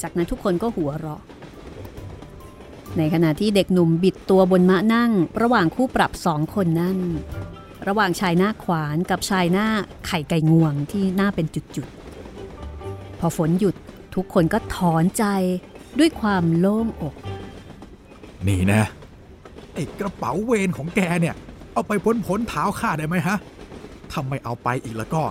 [0.02, 1.22] จากนั้นทุกคนก็หัวเราะ
[2.98, 5.10] ในขณะที่เด็กหนุ่มบิดตัวบนม้านั่ง
[5.42, 6.98] ระหว่างคู่ปรับสองคนนั่น
[7.88, 9.66] ระหว่างชายหน้าขวานกับชายหน้า
[10.06, 13.74] ไข่ไก่งวงที่หน้าเป็นจุดๆ พอฝนหยุด
[14.14, 15.24] ทุกคนก็ถอนใจ
[15.98, 17.14] ด้วยความโล่งอก
[18.48, 18.82] นี่นะ
[19.74, 21.34] ไอ้กระเป๋าเวรของแกเนี่ย
[21.72, 23.36] เอาไปพ้นพ้นเท้าข้าได้ไหมฮะ
[24.10, 25.22] ถ้าไม่เอาไปอีกแล้วก็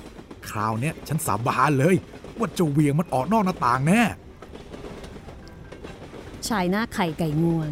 [0.49, 1.95] คราวเนี้ยฉันสาบานเลย
[2.37, 4.01] ว่าจะเหวียงมันออกนอกหน้าต่างแน่
[6.47, 7.71] ชายหน้าไข่ไก่งวง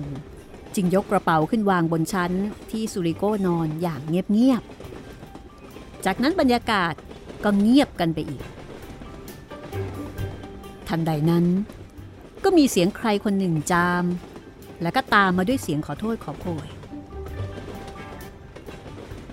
[0.75, 2.31] จึงยกกระเป๋าขึ้นวางบนชั้น
[2.71, 6.93] ที่สุริโก้นอนอย่างเงียบๆ จากนั้นบรรยากาศ
[7.43, 8.43] ก็เงียบกันไปอีก
[10.87, 11.45] ทันใดนั้น
[12.43, 14.03] ก็มีเสียงใครคนหนึ่งจาม
[14.81, 16.67] แล้วก็ตามมาด้วยเสียงขอโทษขอโพย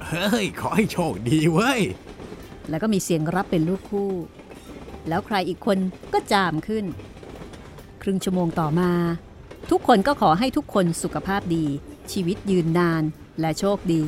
[0.06, 1.80] เฮ้ย ขอให้โชคดีเว้ย
[2.70, 4.12] แล้วก็มีเสียงรับเป็นลูกคู่
[5.08, 5.78] แล้วใครอีกคน
[6.12, 6.84] ก็จามขึ้น
[8.02, 8.90] ครึ่งชั่วโมงต่อมา
[9.70, 11.64] ทุกคนก็ขอให้ทุกคนสุขภาพดี
[12.12, 13.02] ชีวิตยืนนาน
[13.40, 14.02] และโชคดี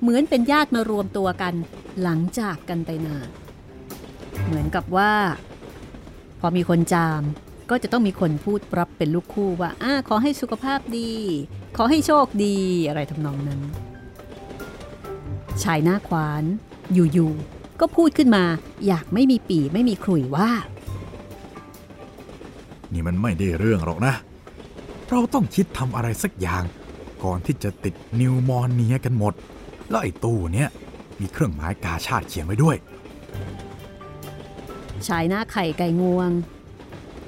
[0.00, 1.54] เหมือนเป็นญาติมารวมตัวกัน
[2.02, 3.28] หลังจากกันไปนาน
[4.44, 5.12] เหมือนกับว่า
[6.40, 7.22] พอมีคนจาม
[7.70, 11.12] ก็จะต้องมีคนพูดรับเป็นลูกคู่ว่าอ่าขอให้สุขภาพดี
[11.76, 12.56] ขอให้โชคดี
[12.88, 13.60] อะไรทำนองนั้น
[15.62, 16.44] ชายหน้าขวาน
[16.92, 18.44] อยู่ๆ ก็พูดขึ้นมา
[18.86, 20.50] อยากไม่มีปีไม่มีขลุ่ยว่า
[22.92, 24.14] นี่มันไม่ได้เรื่องหรอกนะ
[25.10, 26.62] เราต้องคิดทำอะไรสักอย่าง
[27.24, 29.34] ก่อนที่จะติดนิวมอนเนียกันหมด
[29.90, 30.68] แล้วไอ้ตู้เนี้ย
[31.20, 32.76] มีเครื่องหมายกาชาติเขียนไว้ด้วย
[35.06, 36.30] ชายหน้าไข่ไก่งวง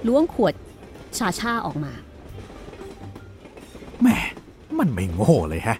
[0.06, 0.54] ล้วงขวด
[1.18, 1.92] ชาชาออกมา
[4.00, 4.18] แหม่
[4.78, 5.76] มันไม่โง่เลยฮะ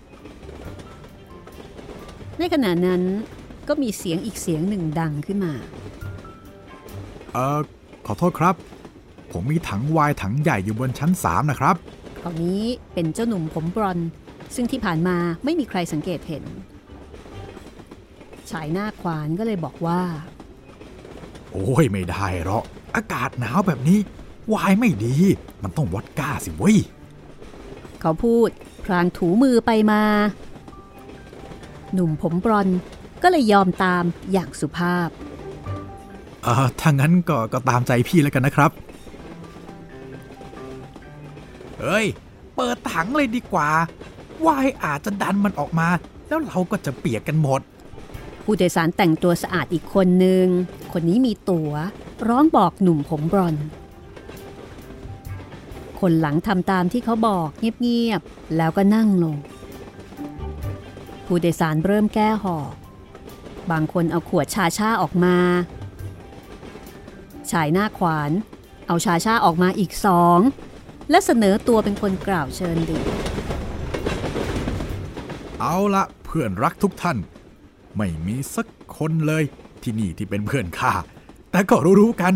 [2.39, 3.03] ในขณะนั้น
[3.69, 5.53] ก็มีเสียงอีกเสียงหนึ่งดังขึ้นมา
[7.33, 7.59] เอ่อ
[8.07, 8.55] ขอโทษครับ
[9.33, 11.77] ผมมีถังไวน์ถังใหญ่อยู่บนชั้น 3 นะครับ
[12.21, 12.63] คราวนี้
[12.95, 14.09] เป็นเจ้าหนุ่มผมบรอนซ์
[14.55, 16.45] ซึ่งที่ผ่านมาไม่มีใครสังเกตเห็น
[18.51, 20.01] ชายหน้าขวานก็เลยบอกว่า
[21.53, 22.65] โอ้ยไม่ได้หรอก
[22.97, 23.99] อากาศหนาวแบบนี้
[24.49, 25.15] ไวน์ไม่ดี
[25.63, 26.77] มันต้องวอดก้าสิเว้ย
[28.01, 28.49] เขาพูด
[28.85, 30.03] พลางถูมือไปมา
[31.93, 32.79] หนุ่มผมบรอนซ์
[33.23, 35.09] ก็เลยยอมตามอย่างสุภาพ
[36.43, 38.71] เออถ้างั้นก็ก็ตามใจพี่แล้วกันนะครับ
[41.79, 42.07] เฮ้ย
[42.57, 43.69] เปิดถังเลยดีกว่า
[44.47, 45.89] วายอาจจะดันมันออกมา
[46.29, 47.61] แล้วเราก็จะเปียกกันหมด
[48.45, 50.47] ผู้โดยสารแต่งตัวสะอาดอีกคนหนึ่ง
[50.93, 51.73] คนนี้มีตัว๋ว
[52.29, 53.67] ร้องบอกหนุ่มผมบรอนซ์
[56.01, 57.49] คนหลังทำตามที่เขาบอก
[57.83, 59.37] เงียบๆ แล้วก็นั่งลง
[61.27, 62.73] ผู้โดยสารเริ่มแก้หอก
[63.73, 65.37] บางคนเอาขวดชาชาออกมา
[67.51, 68.31] ชายหน้าขวาน
[68.87, 70.39] เอาชาชาออกมาอีกสอง
[71.11, 73.07] และเสนอตัวเป็นคนกล่าวเชิญดื่ม
[75.61, 77.19] เอาละเพื่อนรักทุกท่าน
[77.97, 79.45] ไม่มีสักคนเลย
[79.83, 80.93] ที่นี่ที่เป็นเพื่อนข้า
[81.51, 82.35] แต่ก็รู้ๆกัน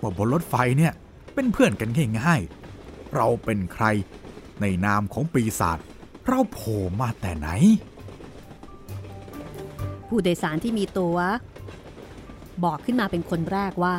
[0.00, 0.92] ว่าบนรถไฟเนี่ย
[1.34, 3.84] เป็นเพื่อนกันง่ายๆ เราเป็นใคร
[4.60, 5.78] ในนามของปีศาจ
[6.26, 7.48] เราโผล่มาแต่ไหน
[10.18, 11.18] ผู้โดยสารที่มีตัว๋ว
[12.64, 13.96] บอกขึ้นมาเป็นคนแรกว่า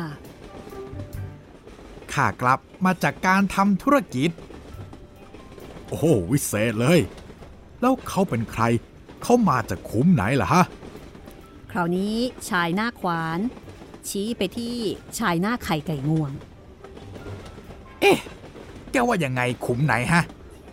[2.12, 4.30] ข้ากลับมาจากการทำธุรกิจ
[5.88, 7.00] โอ้โหวิเศษเลย
[7.80, 8.62] แล้วเขาเป็นใคร
[9.22, 10.64] เขามาจากขุมไหนล่ะฮะ
[11.70, 12.14] คราวนี้
[12.48, 13.38] ชายหน้าขวาน
[14.08, 14.76] ชี้ไปที่
[15.18, 16.32] ชายหน้าไข่ไก่งวง
[18.00, 18.18] เอ๊ะ
[18.92, 20.22] แกว่ายังไงขุมไหนฮะ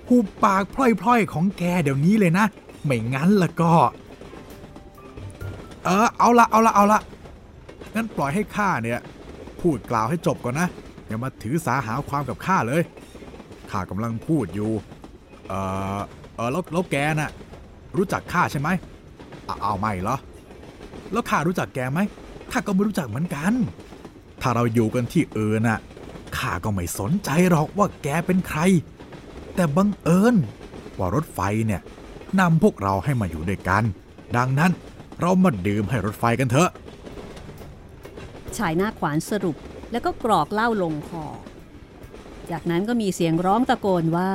[0.07, 2.45] หูปากพล่อยๆของแกเดี๋ยวนี้เลยนะ
[2.83, 3.73] ไม่งั้นละก็
[5.85, 7.01] เออเอาละเอาละเอาละ
[7.95, 8.99] งั้นปล่อยให้ข้าเนี่ย
[9.61, 10.67] พูดกล่าวให้จบก่อนนะ
[11.07, 12.83] อย่ามาถือสาหาความกับข้าเลย
[13.71, 14.71] ข้ากำลังพูดอยู่
[15.47, 15.53] เอ
[15.97, 15.99] อ
[16.35, 17.31] เออแล้วแล้วแกน่ะ
[17.97, 18.69] รู้จักข้าใช่ไหม
[19.47, 20.17] อ้าเอาไม่เหรอ
[21.11, 21.99] แล้วข้ารู้จักแกไหม
[22.51, 23.53] ข้าก็ไม่รู้จักเหมือนกัน
[24.41, 25.79] ถ้าเราอยู่กันที่เอื่นน่ะ
[26.37, 28.59] ข้าก็ไม่สนใจหรอกว่าแกเป็นใคร
[29.55, 30.35] แต่บังเอิญ
[30.97, 31.81] ว่ารถไฟเนี่ย
[32.39, 33.83] นำพวกเราให้มาอยู่ด้วยกัน
[34.37, 34.71] ดังนั้น
[35.19, 36.69] เรามาดื่มให้รถไฟกันเถอะ
[38.57, 39.57] ชายหน้าขวานสรุป
[39.91, 41.25] แล้วก็กรอกเหล้าลงคอ
[42.51, 44.31] จากนั้นก็มีเสียงร้องตะโกนว่า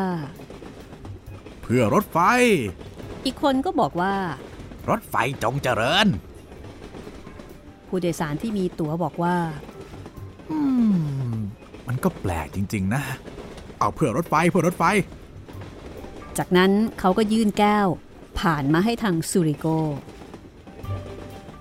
[1.62, 2.18] เพื่อรถไฟ
[3.24, 4.14] อีกคนก็บอกว่า
[4.90, 6.06] รถไฟจงเจริญ
[7.88, 9.36] ผู้โดยสารที่มีตั๋วบอกว่า
[10.50, 10.58] อื
[11.32, 11.34] ม
[11.86, 13.02] มันก็แปลกจริง ๆ นะ
[13.78, 14.84] เอาเพื่อรถไฟเพื่อรถไฟ
[16.38, 17.86] จากนั้นเขาก็ยื่นแก้ว
[18.40, 19.66] ผ่านมาให้ทางซูริโก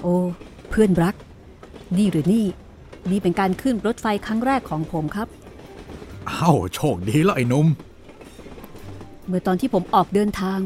[0.01, 0.15] โอ้
[0.69, 1.15] เพื่อนรัก
[1.97, 2.45] นี่หรือนี่
[3.11, 5.27] นี่เป็นการขึ้นรถไฟครั้งแรกของผมครับ
[6.27, 7.67] เอ้าโชคดีแล้วไอ้หนุ่ม
[9.27, 10.59] เมื่อตอนที่ผมออกเดินทาง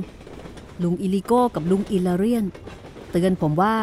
[0.83, 2.45] ลุงอิลิโก้กับลุงอิลาเรียน
[3.11, 3.73] เตือนผมว่า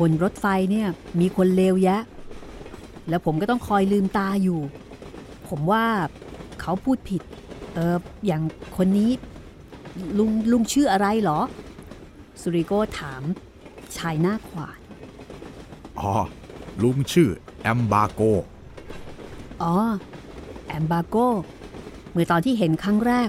[0.00, 0.88] บนรถไฟเนี่ย
[1.20, 2.02] มีคนเลวแยะ
[3.08, 4.60] แล้วผมก็ต้องคอยลืมตาอยู่
[5.48, 5.84] ผมว่า
[6.60, 7.22] เขาพูดผิด
[7.74, 8.42] เอออย่าง
[8.76, 9.10] คนนี้
[10.18, 11.40] ลุงลุงชื่ออะไรเหรอ
[12.40, 13.22] สุริโกถาม
[13.96, 14.79] ชายหน้าขวาน
[16.00, 16.14] อ๋อ
[16.82, 17.30] ลุงชื่อ
[17.62, 18.20] แอมบาโก
[19.62, 19.74] อ๋อ
[20.66, 21.16] แอมบาโก
[22.10, 23.28] เมื่อตอนที่เห็นครั้งแรก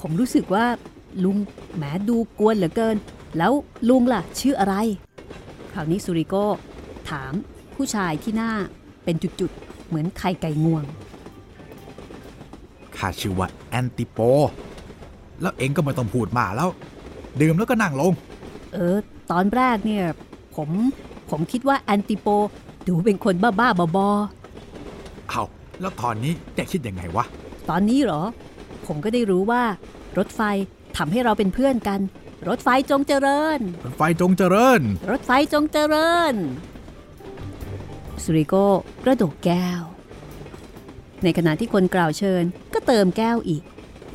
[0.00, 0.66] ผมรู้สึกว่า
[1.24, 1.36] ลุง
[1.74, 2.96] แหมดูกวนเหลือเกิน
[3.38, 3.52] แล้ว
[3.88, 4.74] ลุงล่ะ ชื่ออะไร
[5.72, 6.34] คราวนี้สุริโก
[7.10, 7.32] ถาม
[7.74, 8.52] ผู้ชายที่หน้า
[9.04, 10.84] เป็นจุดๆ เหมือนไข่ไก่งวง
[12.96, 14.18] ข้าชื่อว่าแอนติโป
[15.40, 16.68] แล้วเองก็ไม่ต้องพูดมากแล้ว
[17.40, 18.12] ดื่มแล้วก็นั่งลง
[18.72, 18.96] เออ
[19.30, 20.04] ตอนแรกเนี่ย
[20.56, 20.70] ผม
[21.30, 22.26] ผมคิดว่าแอนติโป
[22.88, 24.08] ดูเป็นคนบ้าๆบอ
[25.30, 25.42] เอา
[25.80, 28.22] แล้วตอนนี้แกคิดยังไงวะๆตอนนี้เหรอ
[28.86, 29.62] ผมก็ได้รู้ว่า
[30.18, 30.40] รถไฟ
[30.96, 32.00] ทำให้เราเป็นเพื่อนกัน
[32.48, 36.34] รถไฟจงเจริญ รถไฟจงเจริญ รถไฟจงเจริญ
[38.22, 38.66] สุริโก้
[39.04, 39.82] กระดกแก้ว
[41.24, 43.62] ในขณะที่คนกล่าวเชิญก็เติมแก้วอีก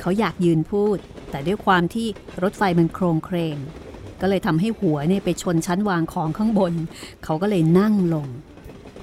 [0.00, 0.98] เขาอยากยืนพูด
[1.30, 2.08] แต่ด้วยความที่
[2.42, 3.56] รถไฟมันโครงเครง
[4.20, 6.72] ก็เลยทำให้หัวเนี่ยไปชนชั้นวางของข้างบน
[7.24, 8.26] เขาก็เลยนั่งลง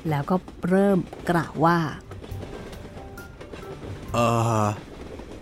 [0.09, 0.35] แล้วก็
[0.69, 0.99] เริ่ม
[1.29, 1.79] กล่าวว่า
[4.13, 4.17] เอ
[4.63, 4.65] อ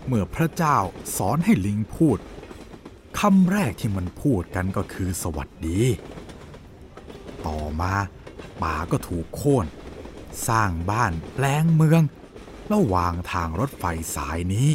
[0.08, 0.78] เมื่อพระเจ้า
[1.18, 2.18] สอนให้ลิงพูด
[3.20, 5.80] คำแรกที่มันพูดกันก็คือสวัสดี
[7.46, 7.94] ต่อมา
[8.62, 9.66] ป่าก็ถูกโค่น
[10.48, 12.04] สร้างบ้านแปลงเมือง
[12.74, 13.84] ระหว่างทางรถไฟ
[14.16, 14.70] สายนี้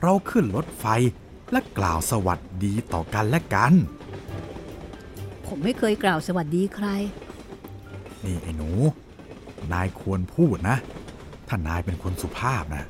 [0.00, 0.84] เราขึ้นรถไฟ
[1.54, 3.72] และกล่าวสวัสดีต่อกันและกัน
[5.46, 6.88] ผมไม่เคยกล่าวสวัสดีใคร
[8.24, 8.70] นี่ไอ้หนู
[9.72, 10.76] นายควรพูดนะ
[11.48, 12.84] ถ้านายเป็นคนสุภาพนะ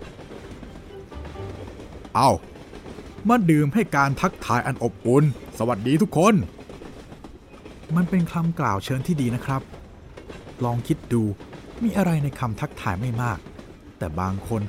[2.15, 2.31] เอา
[3.29, 5.25] มาดื่มให้การทักทายอันอบอุ่น
[5.59, 6.35] สวัสดีทุกคน
[7.97, 9.63] มันเป็นคำกล่าวเชิญที่ดีนะครับ
[10.65, 11.23] ลองคิดดู
[11.83, 13.39] มีอะไรในคำทักทายไม่มาก
[13.99, 14.61] แต่บางคน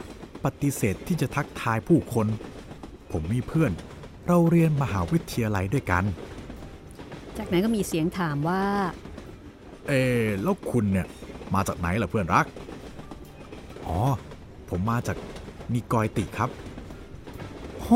[0.43, 2.27] ปฏิเสธที่จะทักทายผู้คน
[3.15, 3.71] ผมมีเพื่อน
[4.27, 6.03] เราเรียนมหาวิทยาลัยด้วยกัน
[7.37, 8.63] จากนั้นก็มีเสียงถามว่า
[9.87, 11.07] เออแล้วคุณเนี่ย
[11.53, 12.45] มาจากไหนล่ะเพื่อนรัก
[13.85, 13.99] อ๋อ
[14.69, 15.17] ผมมาจาก
[15.73, 16.49] นิกอยติครับ
[17.81, 17.87] โห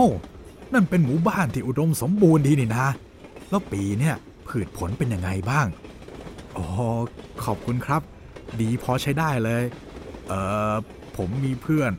[0.73, 2.87] นั่นเป็นหมู่บ้านที่อุดมสมบูรณ์ดีนี่นะ
[3.49, 4.15] แล้วปีเนี่ย
[4.47, 5.67] พืชผลเป็นยังไงบ้าง
[6.57, 6.65] อ๋อ
[7.43, 8.01] ขอบคุณครับ
[8.59, 9.63] ดีพอใช้ได้เลย
[10.27, 10.33] เอ
[10.73, 10.75] อ
[11.17, 11.91] ผมมีเพื่อน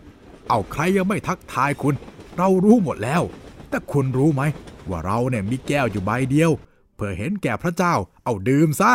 [0.49, 1.95] เอาใครยังไม่ทักทายคุณ
[2.43, 3.23] เรารู้หมดแล้ว
[3.71, 4.43] แต่คุณรู้ไหม
[4.89, 6.51] ว่าเราเนี่ยมีแก้วอยู่ใบเดียว
[6.95, 8.93] เพื่อเห็นแก่พระเจ้าเอาดื่มซะ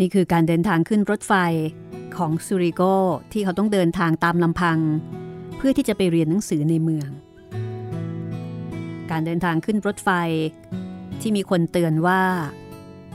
[0.00, 1.32] นี่คือการเดินทางขึ้นรถไฟ
[2.16, 2.82] ของซูริโก
[3.32, 4.78] ที่เขาต้องเดินทางตามลำพัง
[5.56, 7.08] เพื่อที่จะไปเรียนหนังสือในเมือง
[9.10, 10.10] การเดินทางขึ้นรถไฟ
[11.20, 12.22] ที่มีคนเตือนว่า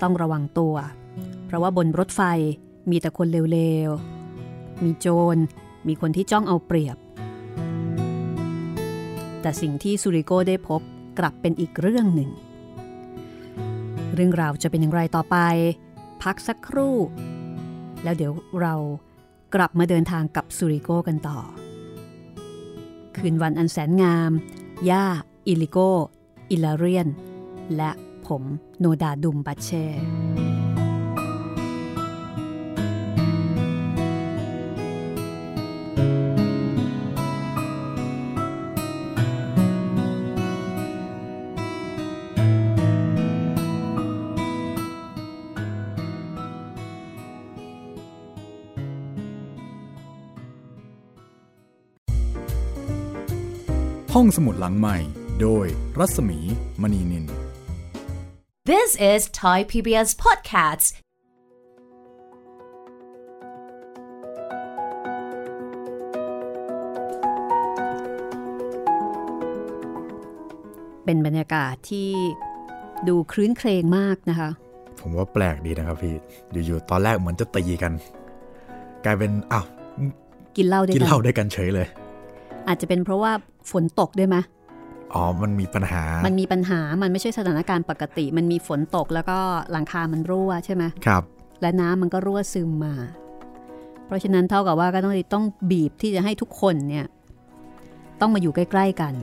[0.01, 0.75] ต้องระวังตัว
[1.45, 2.21] เพราะว่าบนรถไฟ
[2.89, 5.37] มีแต่คนเร็วๆ มีโจร
[5.87, 6.97] มีคนที่จ้องเอาเปรียบ
[9.41, 10.81] แต่สิ่งที่ซูริโกได้พบ
[11.19, 12.29] กลับเป็นอีกเรื่องหนึ่ง
[14.15, 15.37] เรื่องราวจะเป็นอย่างไรต่อไป
[16.23, 16.97] พักสักครู่
[18.03, 18.75] แล้วเดี๋ยวเรา
[19.55, 21.39] กลับมาเดินทางกับสุริโกกันต่อ
[23.17, 24.31] คืนวันอันแสนงาม
[24.89, 25.05] ย่า
[25.47, 25.77] อิลิโก
[26.49, 27.07] อิลาเรียน
[27.75, 27.91] และ
[28.29, 28.43] ผม
[28.79, 29.85] โนดาดุมบัเช่
[54.13, 54.97] ห้องสมุดหลังใหม่
[55.41, 55.65] โดย
[55.99, 56.39] รัศมี
[56.81, 57.38] มณีนิน
[58.75, 60.87] This is Thai PBS Podcasts.
[71.05, 72.09] เป็นบรรยากาศที่
[73.07, 74.49] ดูคลื้นเครงมากนะคะ
[74.99, 76.15] ผมว่าแปลกดีนะครับพี่
[76.65, 77.93] อยู่ ๆ ตอนแรกเหมือนจะตีกัน
[79.05, 79.65] กลายเป็นอ้าว
[80.57, 81.87] กินเหล้าด้วยกินกัเหล้าด้วยกันเฉยเลย
[82.67, 83.31] อาจจะเป็นเพราะว่า
[83.71, 84.37] ฝนตกด้วยไหม
[85.13, 89.39] อ๋อ มันมีปัญหา มันมีปัญหา มันไม่ใช่สถานการณ์ปกติ มันมีฝนตกแล้วก็
[89.71, 91.23] หลังคามันรั่วใช่ไหมครับ
[91.61, 92.95] และน้ำมันก็รั่วซึมมา
[94.05, 97.05] เพราะฉะนั้นเท่ากับว่าก็ต้องต้องบีบที่จะให้ทุกคนเนี่ย
[98.21, 99.13] ต้องมาอยู่ใกล้ ๆกัน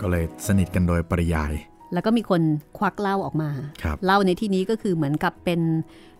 [0.00, 1.52] ก็เลยสนิทกันโดยปริยาย
[1.92, 2.42] แล้วก็มีคน
[2.78, 3.50] ควักเหล้าออกมา
[3.82, 5.60] ครับเหล้าในที่นี้ก็คือเหมือนกับเป็น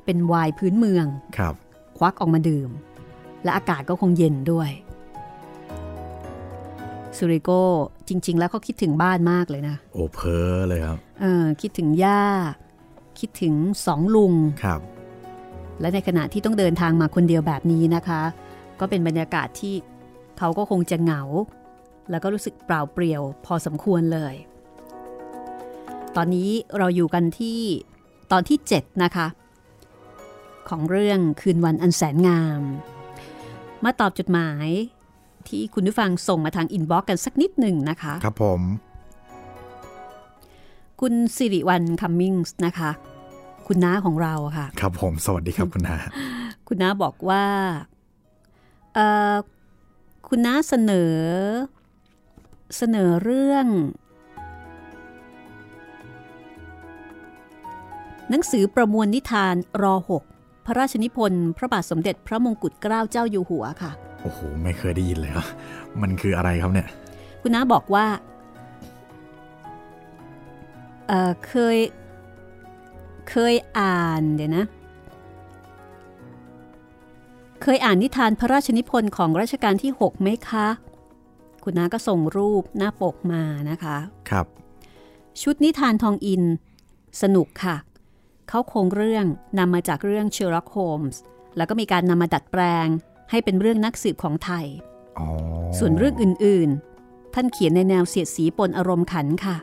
[0.05, 1.07] เป็นไวน์พื้นเมือง
[1.38, 1.55] ครับ
[1.99, 2.71] ควักออกมาดื่ม
[3.45, 4.71] และอากาศก็คงเย็นด้วย
[7.19, 7.51] สุริโก
[8.09, 12.23] จริง ๆ แล้วเขาคิดถึงบ้านมากเลยนะ โอเพอเลยครับเออคิดถึงย่า
[13.21, 13.55] คิดถึง
[13.87, 14.81] สองลุงครับ
[15.81, 18.23] และในขณะที่ต้องเดินทางมาคนเดียวแบบนี้นะคะ
[18.81, 19.75] ก็เป็นบรรยากาศที่
[20.39, 21.23] เขาก็คงจะเหงา
[22.11, 24.35] แล้วก็รู้สึกเปล่าเปลี่ยว พอสมควรเลย
[26.17, 27.61] ตอนนี้เราอยู่กันที่
[28.33, 29.27] ตอนที่ 7 นะคะ
[30.69, 32.63] ของเรื่องคืนวันอันแสนงาม
[33.85, 34.69] มาตอบจดหมาย
[35.49, 38.61] ที่คุณผู้ฟังส่งมาทาง inbox กันสักนิดหนึ่งนะคะ ครับผม
[41.01, 42.91] คุณสิริวัลคัมมิงส์นะคะ
[43.67, 45.97] คุณน้าของเราค่ะ ครับผม สวัสดีครับคุณน้า
[46.69, 47.45] คุณน้าบอกว่า
[48.95, 49.37] เอ่อ
[50.29, 51.15] คุณน้าเสนอ
[52.77, 53.67] เสนอเรื่อง
[58.31, 60.23] หนังสือประมวลนิทานรอหก
[60.67, 65.47] พระราชนิพนธ์พระบาทสมเด็จพระมงกุฎเกล้าเจ้าอยู่หัวค่ะโอ้โห ไม่เคยได้ยินเลยครับ
[66.03, 66.88] มันคืออะไรครับเนี่ย
[67.43, 68.07] คุณน้าบอกว่า
[71.09, 71.79] เอ่อเคย
[73.31, 74.64] เคยอ่านเดี๋ยวนะ
[77.62, 80.67] เคยอ่านนิทานพระราชนิพนธ์ของรัชกาลที่ 6 ไหมคะ
[81.64, 83.97] คุณน้าก็ส่งรูปหน้าปกมานะคะ
[84.31, 84.47] ครับ
[85.43, 86.43] ชุดนิทานทองอิน
[87.23, 87.77] สนุกค่ะ
[88.49, 89.25] เค้าโครงเรื่อง
[89.59, 91.21] นำมาจากเรื่องเชอร์ล็อกโฮมส์
[91.57, 92.88] แล้วก็มีการนำมาดัดแปลง
[93.31, 94.67] ให้เป็นเรื่องนักสืบของไทย
[95.19, 95.27] อ๋อ
[95.79, 99.57] ส่วนเรื่องอื่นๆ ท่านเขียนในแนวเสียดสีปนอารมณ์ขันค่ะ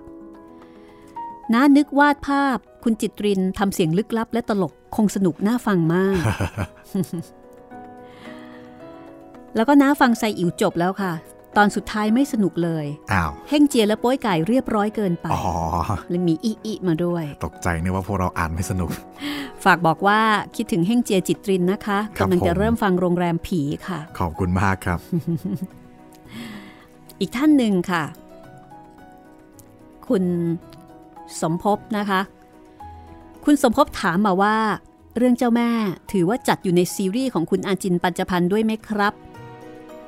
[1.54, 6.22] น้านึกวาดภาพคุณจิตรินทำเสียงลึกลับและตลกคงสนุกน่าฟังมาก
[9.56, 11.14] แล้วก็น้าฟังไซอิ๋วจบแล้วค่ะ
[11.58, 15.44] ตอนสุดท้ายไม่สนุกเลยอ้าวเฮ่งเจียและโป้ยไก่เรียบร้อยเกินไปอ๋อ
[16.10, 18.90] และมีอีอีมาด้วย ตกใจนึกว่าพวกเราอ่านไม่สนุก
[19.64, 20.20] ฝากบอกว่า
[20.56, 25.00] คิดถึงเฮ่งเจียจิตรินนะคะครับกำลังจะผมเริ่มฟังโรงแรมผีค่ะ ขอบคุณมากครับ
[27.20, 28.04] อีกท่านหนึ่งค่ะ
[30.08, 30.24] คุณ
[31.42, 32.22] สมภพนะคะ
[33.46, 34.56] คุณสมภพถามมาว่า
[35.18, 35.70] เรื่องเจ้าแม่
[36.12, 39.14] ถือว่าจัดอยู่ในซีรีส์ของคุณอาจินปัญจพันธ์ด้วยไหมครับ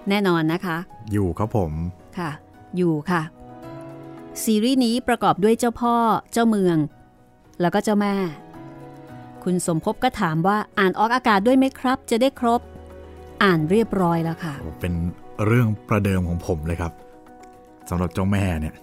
[0.09, 0.77] แน่นอนนะคะ
[1.11, 1.71] อยู่ครับผม
[2.17, 2.31] ค่ะ
[2.77, 3.21] อยู่ค่ะ
[4.43, 5.95] ซีรีส์นี้ประกอบด้วยเจ้าพ่อ
[6.33, 6.77] เจ้าเมือง
[7.61, 8.15] แล้วก็เจ้าแม่
[9.43, 12.61] คุณสมภพก็ถามว่าอ่านออกอากาศด้วยไหมครับ จะได้ครบ
[13.43, 14.93] อ่านเรียบร้อยแล้วค่ะ เป็น
[15.45, 16.91] เรื่องประเดิมของผมเลยครับ
[17.89, 18.75] สำหรับเจ้าแม่เนี่ย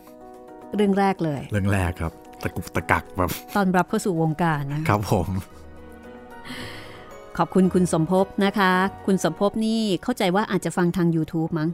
[0.77, 2.12] เรื่องแรกเลย เรื่องแรกครับ
[2.43, 5.29] ตะกุกตะกักแบบ ตอนรับเข้าสู่วงการนะครับผม
[7.39, 8.72] ขอบคุณคุณสมภพนะคะ
[9.07, 11.68] คุณสมภพนี่เข้าใจว่าอาจจะฟังทาง YouTube มั้ง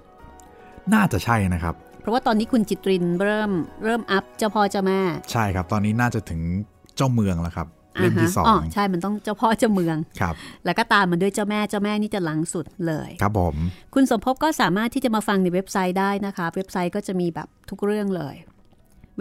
[0.95, 3.51] น่าจะใช่นะครับ เพราะว่าตอนนี้คุณจิตรินเริ่ม
[3.85, 5.01] เริ่มอัพเจ้าพ่อเจ้าแม่
[5.33, 6.41] ใช่ครับ ตอนนี้น่าจะถึง
[6.97, 7.67] เจ้าเมืองแล้วครับ
[8.01, 10.35] เล่มที่าฮะสองอ๋อใช่ มันต้องเจ้าพ่อเจ้าเมือง ครับ
[10.65, 13.55] แล้วก็ตามมาด้วยเจ้าแม่ เจ้าแม่นี่จะหลังสุดเลย ครับผม
[13.95, 18.35] คุณสมภพก็สามารถที่จะมาฟังในเว็บไซต์ได้นะคะ เว็บไซต์ก็จะมีแบบทุกเรื่องเลย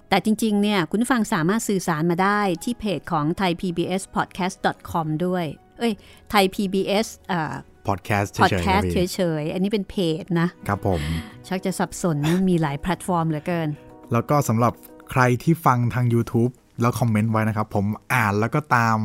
[0.09, 5.45] แต่จริงๆ เนี่ย คุณผู้ฟังสามารถสื่อสารมาได้ที่เพจของ thaipbspodcast.com ด้วย
[5.80, 5.93] เอ้ย
[6.34, 7.53] Thai PBS อ่า
[7.88, 11.02] พอดแคสต์เฉพอดยแคสต์ๆเฉนะพี่ยๆ อันนี้เป็นเพจนะ ครับผม
[11.48, 13.70] ชักจะสับสนนะมีหลายแพลตฟอร์มเหลือเกิน
[14.14, 14.74] แล้วก็สำหรับ
[15.12, 16.52] ใครที่ฟังทาง YouTube
[16.82, 18.98] แล้วคอมเมนต์ไว้นะครับ ผมอ่านแล้วก็ตาม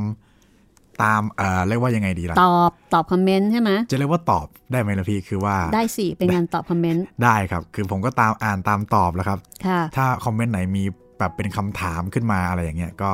[1.03, 10.85] ตามเอ่อเรียกว่ายังไงดีล่ะ ตอบตอบคอมเมนต์ใช่ไหมจะเรียกว่าตอบได้ไหมล่ะพี่คือว่า ได้สิเป็นงานตอบคอมเมนต์ ได้ครับ คือผมก็ตามอ่านตามตอบแล้วครับ ค่ะ ถ้าคอมเมนต์ไหนมี
[11.19, 13.11] แบบเป็นคำถามขึ้นมาอะไรอย่างเงี้ยก็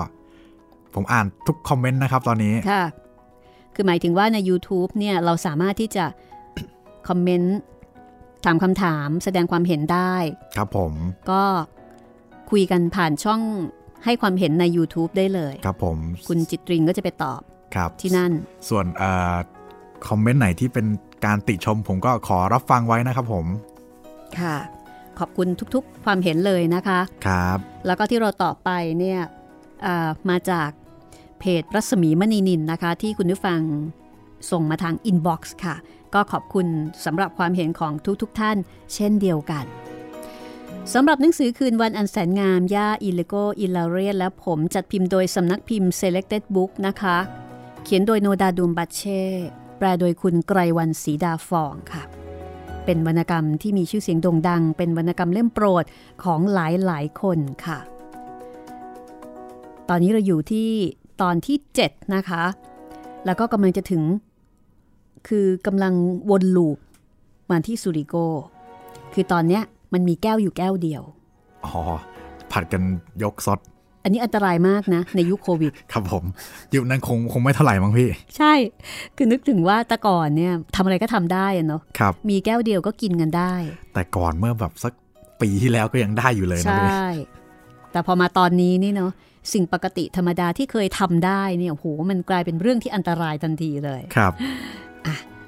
[0.94, 2.84] ผมอ่านทุกคอมเมนต์นะครับตอนนี้ ค่ะ
[3.74, 6.04] คือหมายถึงว่าใน YouTube เนี่ยเราสามารถที่จะ
[7.08, 7.58] คอมเมนต์
[8.44, 10.14] ถามคำถามแสดงความเห็นได้
[10.56, 10.92] ครับผม
[11.30, 11.42] ก็
[12.50, 13.40] คุยกันผ่านช่อง
[14.04, 15.98] ให้ความเห็นใน YouTube ได้เลย ครับผม
[16.28, 17.40] คุณจิตริงก็จะไปตอบ
[17.74, 18.32] ครับที่นั่น
[18.68, 19.36] ส่วนเอ่อ
[20.08, 20.86] คอมเมนต์ไหนที่เป็น
[21.24, 23.46] การติชมผมก็ขอรับฟังไว้นะครับผม
[24.38, 24.56] ค่ะ
[25.18, 29.20] ขอบคุณทุกๆ ความเห็นเลยนะคะ ครับ แล้วก็ที่เราตอบไปเนี่ย
[29.86, 30.70] อ่ามาจาก
[31.42, 33.60] เพจรัศมีมณีนิลนะคะ ที่คุณผู้ฟัง
[34.50, 35.76] ส่งมาทาง inbox ค่ะ
[36.14, 36.66] ก็ขอบคุณ
[37.04, 38.56] สำหรับความเห็นของทุกๆท่าน
[38.94, 39.64] เช่นเดียวกัน
[40.92, 47.16] สำหรับหนังสือคืนวันอันแสนงาม ย่าอิลิโก้อิลาเรียและผมจัดพิมพ์โดยสำนักพิมพ์ Selected Book นะคะ
[47.84, 49.22] เขียนโดยโนดาดูมบัตเช่
[49.78, 52.02] แปลโดยคุณไกรวันศรีดาฟองค่ะ
[52.84, 55.84] เป็นวรรณกรรมที่มีชื่อเสียงโด่งดัง เป็นวรรณกรรมเล่มโปรด
[56.24, 57.78] ของหลายหลายๆคนค่ะ
[59.88, 60.70] ตอนนี้เราอยู่ที่
[61.20, 61.56] ตอนที่
[61.86, 62.42] 7 นะคะ
[63.26, 64.02] แล้วก็กำลังจะถึง
[65.28, 65.94] คือกำลัง
[66.30, 66.78] วนลูป
[67.50, 68.14] มาที่สุริโก
[69.14, 71.02] คือตอนเนี้ยมันมีแก้วอยู่แก้วเดียว
[71.64, 71.80] อ๋อ
[72.52, 72.82] ผัดกัน
[73.22, 73.58] ยกซด
[74.02, 76.24] อันนี้อันตรายมากนะ ในยุคโควิด ครับผม
[76.74, 78.52] ยุคนั้นคงคงไม่เท่าไหร่มั้งพี่ ใช่
[79.16, 83.54] คือนึกถึงว่าแต่ก่อนเนี่ยทำอะไรก็ทำได้อะเนาะครับ มีแก้วเดียวก็กินกันได้
[83.94, 84.92] แต่ก่อนเมื่อแบบสัก
[85.40, 87.10] ปีที่แล้วก็ยังได้อยู่เลยใชนะพี่่
[87.92, 89.12] แต่พอมาตอนนี้นี่เนาะ
[89.52, 94.32] สิ่งปกติธรรมดาที่เคยทำได้เนี่ยโอ้โหมันกลายเป็นเรื่องที่อันตรายทันทีเลยครับ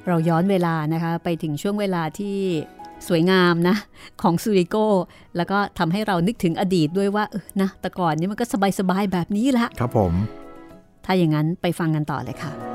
[0.09, 2.37] เราย้อนเวลานะคะไปถึงช่วงเวลาที่
[3.09, 3.77] สวยงามนะ
[4.23, 4.77] ของซูริโก
[5.37, 8.45] แล้วก็ทำให้เรานึกถึงอดีตด้วยว่าเออนะแต่ก่อนนี้มันก็
[8.79, 10.13] สบายๆแบบนี้ละครับผม
[11.05, 12.74] ถ้าอย่างนั้นไปฟังกันต่อเลยค่ะ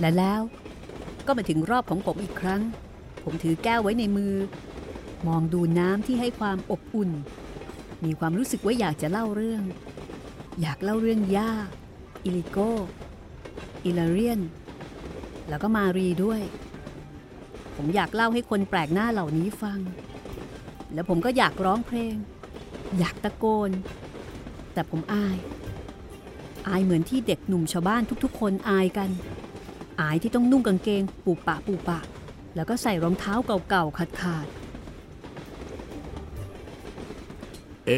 [0.00, 0.40] และแล้ว
[1.26, 2.62] ก็มาถึงรอบของผมอีกครั้ง
[3.24, 4.34] ผมถือแก้วไว้ในมือ
[5.28, 7.10] มองดูน้ำที่ให้ความอบอุ่น
[8.04, 9.62] มีความรู้สึกว่าอยากจะเล่าเรื่อง
[10.60, 11.52] อยากเล่าเรื่องย่า
[12.24, 12.58] อิลิโก
[13.84, 14.40] อิลาเรียน
[15.48, 16.42] แล้วก็มารีด้วย
[17.76, 19.78] ผมอยากเล่าให้คนแปลกหน้าเหล่านี้ฟัง
[20.94, 22.16] แล้วผมก็อยากร้องเพลง
[22.98, 23.70] อยากตะโกน
[24.72, 25.36] แต่ผมอาย
[26.68, 29.10] อายเหมือนที่เด็กหนุ่มชาวบ้านทุกๆ คนอายกัน
[30.00, 32.00] อายที่ต้องนุ่งกางเกง ปูปะปูปะ
[32.56, 33.34] แล้วก็ใส่รองเท้า
[33.68, 34.46] เก่าๆขาด
[37.86, 37.92] เอ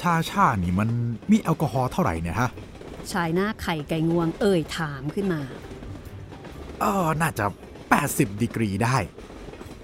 [0.00, 0.88] ชาชานี่มัน
[1.30, 2.50] มีแอลกอฮอล์เท่าไหร่เนี่ยฮะ
[3.12, 5.40] ชายหน้าไข่ไก่งวงเอ่ยถามขึ้นมา
[6.80, 7.44] เออน่าจะ
[7.92, 8.96] 80 ดีกรีได้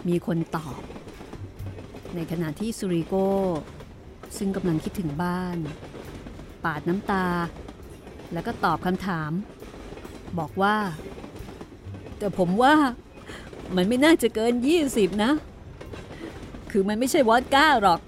[0.09, 0.81] มีคนตอบ
[2.15, 3.15] ในขณะที่สุริโก
[4.37, 5.59] ซึ่งกำลังคิดถึงบ้าน
[6.65, 7.27] ปาดน้ำตา
[8.33, 9.31] แล้วก็ตอบคำถาม
[10.39, 10.77] บอกว่า
[12.19, 12.75] แต่ผมว่า
[13.77, 14.55] มันไม่น่าจะเกิน
[14.89, 15.33] 20 นะ
[16.71, 18.01] คือมันไม่ใช่วอดก้าหรอก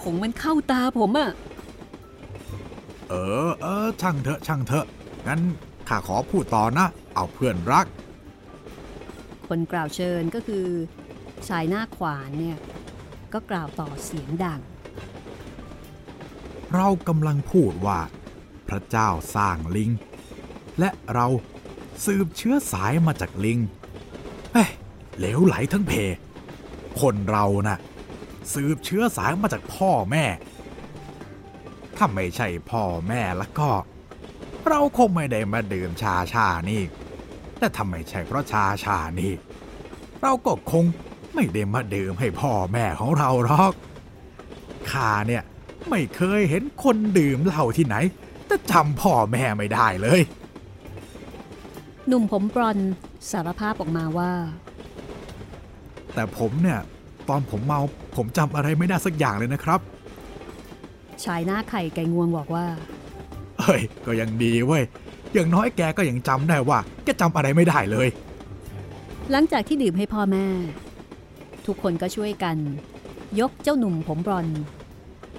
[0.00, 1.30] ผงมันเข้าตาผมอะ
[3.08, 3.14] เอ
[3.48, 4.86] อ เออ ช่างเถอะ ช่างเถอะ
[5.26, 5.40] งั้น
[5.88, 7.86] ข้าขอพูดต่อนะ เอาเพื่อนรัก
[9.48, 10.66] คนกล่าวเชิญก็คือ
[11.48, 12.58] ชายหน้าขวานเนี่ย
[13.32, 14.60] ก็กล่าวต่อเสียงดัง
[16.74, 17.98] เรากำลังพูดว่า
[18.68, 19.90] พระเจ้าสร้างลิง
[20.78, 21.26] และเรา
[22.04, 23.58] สืบเชื้อสายมาจากลิง
[24.52, 24.70] เฮ้ย
[25.18, 25.92] เหลวไหลทั้งเพ
[27.00, 27.78] คนเราน่ะ
[28.54, 30.24] สืบเชื้อสายมาจากพ่อแม่
[31.96, 33.70] ถ้าไม่ใช่พ่อแม่แล้วก็
[34.68, 36.82] เราคงไม่ได้มาดื่มชาชานี่
[37.58, 39.32] แต่ถ้าไมใช่เพราะชาชานี่
[40.22, 40.84] เราก็คง
[41.34, 43.72] ไม่ได้มาดื่มให้พ่อแม่ของเราหรอก
[44.90, 45.42] ข้าเนี่ย
[45.88, 47.96] ไม่เคยเห็นคนดื่มเหล้าที่ไหน
[48.46, 50.20] แต่จำพ่อแม่ไม่ได้เลย
[52.10, 52.92] หนุ่มผมบรอนซ์
[53.30, 54.32] สารภาพออกมาว่า
[56.14, 56.80] แต่ผมเนี่ย
[57.28, 57.80] ตอนผมเมา
[58.16, 59.80] ผมจำอะไรไม่ได้สักอย่างเลยนะครับ
[61.24, 62.66] ชายหน้าไข่ไก่งวงบอกว่า
[63.60, 64.82] เฮ้ย ก็ยังดีเว้ย
[65.32, 68.08] อย่างน้อยแกก็ยังจำได้ว่า แกจำอะไรไม่ได้เลย
[69.30, 70.46] หลังจากที่ดื่มให้พ่อแม่
[71.66, 72.56] ทุกคนก็ช่วยกัน
[73.40, 74.60] ยกเจ้าหนุ่มผมบลอนด์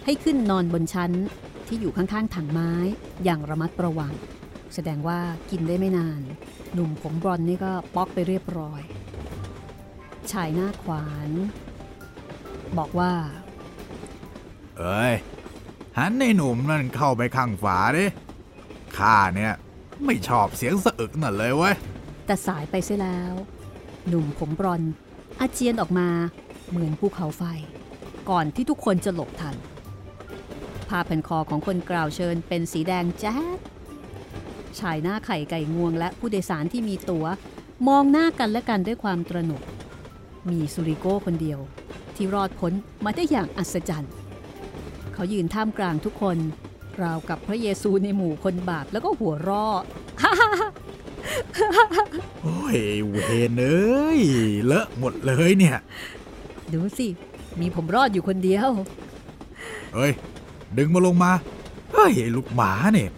[0.05, 1.11] ให้ขึ้นนอนบนชั้น
[1.67, 2.71] ที่อยู่ข้างๆถังไม้
[3.23, 4.13] อย่างระมัดระวัง
[4.75, 5.19] แสดงว่า
[5.51, 6.21] กินได้ไม่นาน
[6.73, 8.81] หนุ่มผมบลอนด์นี่ก็ป๊อกไปเรียบร้อย
[10.31, 11.29] ชายหน้าขวาน
[12.77, 13.11] บอกว่า
[14.77, 15.13] เอ้ย
[15.97, 18.05] หันในหนุ่มนั่นเข้าไปข้างฝาดิ
[18.97, 19.53] ข้าเนี่ย
[20.05, 21.75] ไม่ชอบเสียงสะอึกนั่นเลยเว้ย
[22.25, 23.33] แต่สายไปเสียแล้ว
[24.07, 24.93] หนุ่มผมบรอนซ์
[25.39, 26.09] อาเจียนออกมา
[26.69, 27.43] เหมือนภูเขาไฟ
[28.29, 29.55] ก่อนที่ทุกคนจะหลบทัน
[30.89, 33.59] ผ้าพันคอของคนกล่าวเชิญเป็นสีแดงแจ๊ด
[34.79, 37.25] ชายหน้าไข่ไก่งวงและผู้โดยสารที่มีตัว๋ว
[37.87, 39.63] มองหน้ากันและกันด้วยความตระหนก
[40.49, 41.59] มีสุริโก้คนเดียว
[42.15, 44.13] ที่รอดพ้นมาได้อย่างอัศจรรย์
[45.13, 46.37] เขายืนท่ามกลางทุกคน
[47.01, 49.67] ราวกับพระเยซูในหมู่คนบาปแล้วก็หัวเร่อ
[52.43, 52.77] โอ้ย
[53.09, 53.15] เว
[53.49, 54.21] นเอ้ย
[54.65, 55.77] เลอะหมดเลยเนี่ย
[56.73, 57.07] ดูสิ
[57.59, 58.69] มีผมรอดอยู่คนเดียว
[59.95, 60.11] เฮ้ย
[60.77, 61.31] ดึงมาลงมา
[61.93, 63.09] เฮ้ย ลูกหมาเนี่ย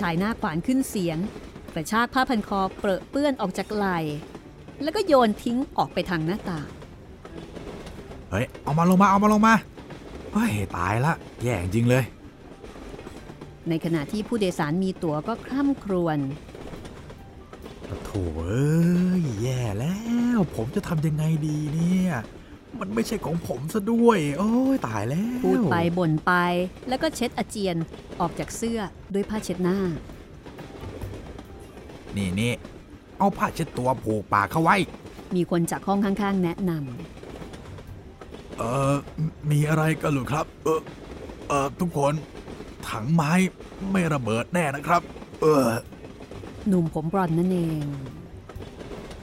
[0.00, 1.18] ชายหน้าขวานขึ้นเสียง
[1.74, 3.98] กระชากผ้าพันคอเปรอะเปื้อนออกจากไหล่
[4.82, 6.68] แล้วก็โยนทิ้งออกไปทางหน้าต่าง
[8.30, 9.54] เฮ้ยเอามาลงมาเอามาลงมา
[10.32, 12.04] เฮ้ยตายละ แย่จริงเลย
[13.68, 16.18] ในขณะที่ผู้โดยสารมีตั๋วก็คร่ำครวญ
[18.04, 19.96] โถ่เอ้ยแย่แล้
[20.36, 22.12] ว ผมจะทำยังไงดีเนี่ย
[22.80, 26.32] มันไม่ใช่ของผมซะด้วย โอ้ยตายแล้ว พูดไปบ่นไป
[26.88, 27.76] แล้วก็เช็ดอาเจียน
[28.20, 28.80] ออกจากเสื้อ
[29.14, 29.78] ด้วยผ้าเช็ดหน้า
[32.16, 32.52] นี่นี่
[33.18, 34.76] เอาผ้าเช็ดตัวผูกปากเขาไว้
[35.34, 36.72] มีคนจากห้องข้าง ๆ แนะน
[38.58, 38.62] เอ
[38.92, 38.94] อ
[39.50, 40.80] มีอะไรกันหรือครับ เออ
[41.48, 42.14] เออทุกคน
[42.88, 43.32] ถังไม้
[43.92, 45.02] ไม่ระเบิดแน่นะครับ
[45.40, 45.62] เออ
[46.64, 47.84] หนุ่มผมบลอนด์นั่นเอง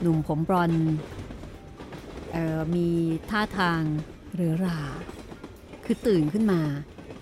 [0.00, 1.21] หนุ่มผมบลอนด์เอ่อ
[2.74, 2.88] มี
[3.30, 3.82] ท่าทาง
[4.34, 4.80] เรือรา
[5.84, 6.60] คือตื่นขึ้นมา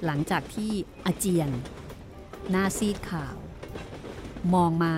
[0.05, 0.71] หลังจากที่
[1.07, 1.51] อาเจียน
[2.51, 3.37] หน้าซีดขาว
[4.55, 4.95] มองมา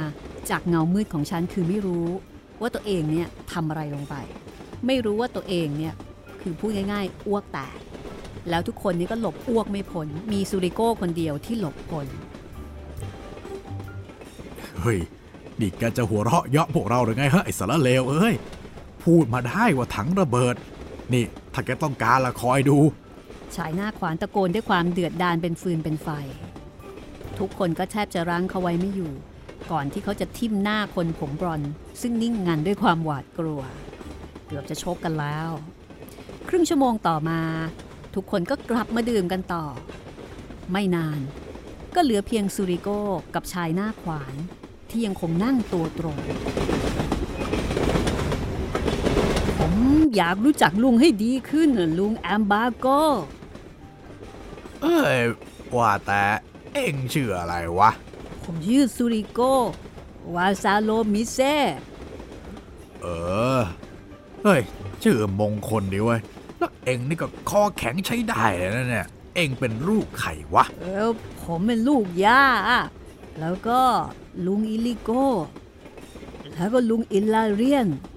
[0.50, 2.06] จากเงามืดของฉันคือไม่รู้
[2.60, 4.14] ว่าตัวเองเนี่ยทำอะไรลงไป
[4.86, 5.94] ไม่รู้ว่าตัวเองเนี่ย
[6.40, 7.78] คือพูดง่ายๆ อ้วกแตก
[8.50, 12.06] แล้วทุกคนนี้ก็หลบอ้วกไม่พ้นมีซูริโก้คนเดียวที่หลบพ้น
[14.80, 14.98] เฮ้ย
[15.60, 18.34] นี่แกจะหัวเราะเยาะพวกเราหรือไงฮะไอ้สารเลวเอ้ย
[19.04, 20.56] พูดมาได้ว่าถังระเบิด
[21.12, 22.78] นี่ถ้าแกต้องการละคอยดู
[23.56, 26.08] ชายหน้าขวานตะโกนด้วยความเดือดดาลเป็นฟืนเป็นไฟ
[27.38, 29.12] ทุกคนก็แทบจะรั้งเขาไว้ไม่อยู่
[29.70, 31.62] ก่อนที่เขาจะทิ่มหน้าคนผมบรอน
[32.00, 33.62] ซึ่งนิ่งงันด้วยความหวาดกลัว
[34.46, 35.48] เกือบจะชกกันแล้ว
[36.48, 37.40] ครึ่งชั่วโมงต่อมา
[38.14, 39.64] ทุกคนก็กลับมาดื่มกันต่อ
[40.72, 41.20] ไม่นาน
[41.94, 43.00] ก็เหลือเพียงซูริโก้
[43.34, 44.34] กับชายหน้าขวาน
[44.90, 46.18] ที่ยังคงนั่งตัวตรง
[50.16, 52.86] อยากรู้จักลุงให้ดีขึ้นน่ะลุงแอมบาโก
[54.82, 55.18] เอ้ย
[55.76, 56.22] ว่าแต่
[56.74, 57.90] เอ็งชื่ออะไรวะ
[58.42, 59.40] ผมชื่อซูริโก
[60.34, 61.38] วาซาโลมิเซ
[63.02, 63.06] เอ
[63.58, 63.60] อ
[64.42, 64.60] เฮ้ย
[65.02, 66.20] ชื่อมงคลดีเว้ย
[66.58, 71.10] แล้วเอ็งนี่ก็คอแข็งใช้ได้เลยนะเนี่ย เอ็งเป็นลูกไข่วะ เออ
[71.42, 72.44] ผมเป็นลูกย่า
[73.40, 73.80] แล้วก็
[74.46, 75.10] ลุงอิลิโก
[76.54, 78.11] แล้วก็ลุงอิลลาเรียนเฮ้ย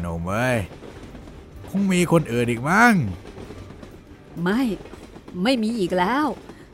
[0.00, 0.58] หนุ่มเอ้ย
[1.68, 2.92] คงมีคนอื่นอีกมั้ง
[4.42, 4.60] ไม่
[5.42, 6.26] ไม่มีอีกแล้ว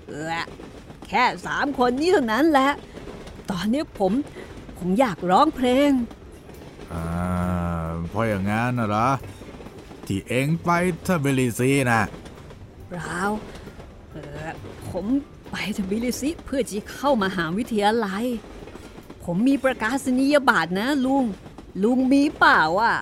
[0.07, 0.27] เออ
[1.09, 2.71] แค่สามคนนี้เท่านั้นแหละ
[3.51, 4.13] ตอนนี้ผม
[4.79, 5.91] ผมอยากร้องเพลง
[6.93, 7.05] อ่า
[8.09, 9.09] เพราะอย่างงั้นนะเหรอ
[10.07, 10.71] ที่เอ็งไป
[11.07, 12.03] ทบิลิซินะ
[12.89, 13.23] เปล่า
[14.13, 14.49] เออ
[14.91, 15.05] ผม
[15.51, 18.25] ไปทบิลิซิเพื่อจะเข้ามหาวิทยาลัย
[19.25, 21.25] ผมมีประกาศนียบัตรนะลุง
[21.83, 22.97] ลุงมีเปล่าอะ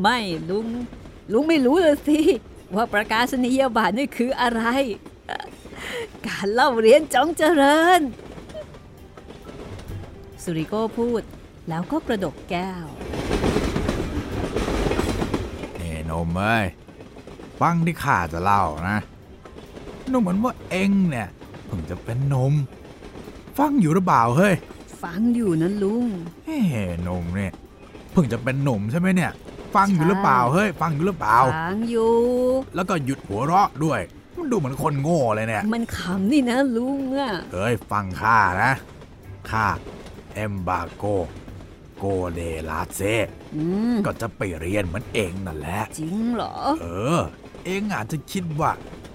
[0.00, 0.18] ไม่
[0.50, 0.66] ลุง
[1.32, 2.18] ลุงไม่รู้เลยสิ
[2.74, 4.62] ว่าประกาศนียบัตรนี่คืออะไร
[6.26, 8.00] การเล่าเรียนจงเจริญ
[10.42, 11.22] สุริโก้พูด
[11.68, 12.86] แล้วก็กระดกแก้ว
[15.80, 16.66] นี่นมเอ้ย
[17.60, 18.98] ฟังที่ข้าจะเล่านะ
[20.10, 21.28] นุ่มเหมือนว่าเองเนี่ย
[21.66, 22.52] เพิ่งจะเป็นนม
[23.58, 24.54] ฟังอยู่หรือเปล่าเฮ้ย
[25.02, 26.06] ฟังอยู่นะลุง
[26.46, 26.58] เฮ้
[27.02, 27.52] หนุ่มเนี่ย
[28.12, 29.32] เพิ่งจะเป็นหนุ่มใช่ไหมเนี่ย
[29.74, 32.12] ฟังอยู่หรือเปล่าเฮ้ยฟังอยู่หรือเปล่าฟังอยู่
[32.74, 34.00] แล้วก็หยุดหัวเราะด้วย
[34.36, 38.72] มันดูเหมือนคนโง่เลยเนี่ย มันขำนี่นะลุงอะเอ้ยฟังข้านะ
[39.50, 39.66] ข้า
[40.34, 41.04] เอมบาโก
[41.98, 42.40] โกเด
[42.70, 43.00] ลาเซ
[43.56, 46.86] อืมก็จะไปเรียนเหมือนเองนั่นแหละ จริงเหรอ เอ
[47.16, 47.20] อ
[47.64, 48.70] เองอาจจะคิดว่า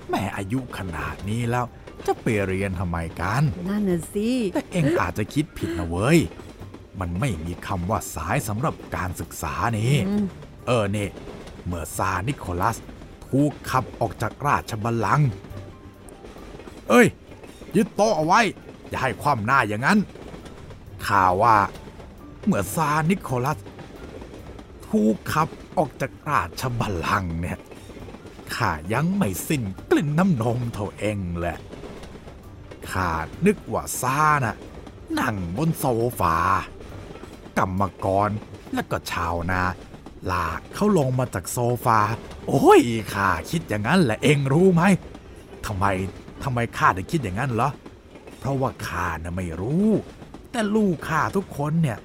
[0.09, 1.65] แม่อายุขนาดนี้แล้ว
[2.07, 6.19] จะไปเรียนทำไมกัน นั่นน่ะสิ แต่เองอาจจะคิดผิดนะเว้ย
[6.99, 10.25] มันไม่มีคำว่าสายสำหรับการศึกษานี่อืม
[10.67, 11.09] เออเนี่ย
[11.65, 12.77] เมื่อซาร์นิโคลัส
[13.27, 15.29] ถูกขับออกจากราชบัลลังก์
[16.89, 17.07] เอ้ย
[17.75, 18.41] ยึดโต๊ะเอาไว้
[18.89, 19.99] อย่าให้ความหน้าอย่างนั้น
[21.07, 21.57] ข่าวว่า
[22.45, 23.59] เมื่อซาร์นิโคลัส
[24.87, 25.47] ถูกขับ
[25.77, 27.59] ออกจากราชบัลลังก์เนี่ย
[28.55, 31.57] ข้ายังไม่สิ้นกลิ่นน้ำนมเท่าเองแหละ
[32.93, 33.09] ข้า
[33.45, 34.55] นึกว่าซาน่ะ
[35.19, 35.85] นั่งบนโซ
[36.19, 36.35] ฟา
[37.57, 38.29] กรรมกร
[38.73, 39.61] และก็ชาวนา
[40.31, 41.99] ลากเขาลงมาจากโซฟา
[42.47, 42.81] โอ้ย
[43.13, 44.83] ข้าคิดอย่างนั้นแหละเองรู้ไหม
[45.65, 45.85] ทำไม
[46.43, 47.71] ทำไมข้าถึงคิดอย่างนั้นเหรอ
[48.39, 49.87] เพราะว่าข้าน่ะไม่รู้
[50.51, 51.97] แต่ลูกข้าทุกคนเนี่ย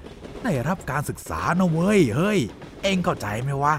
[0.43, 2.39] ได้รับการศึกษานะเว้ย เฮ้ย
[2.83, 3.75] เองเข้าใจไหมวะ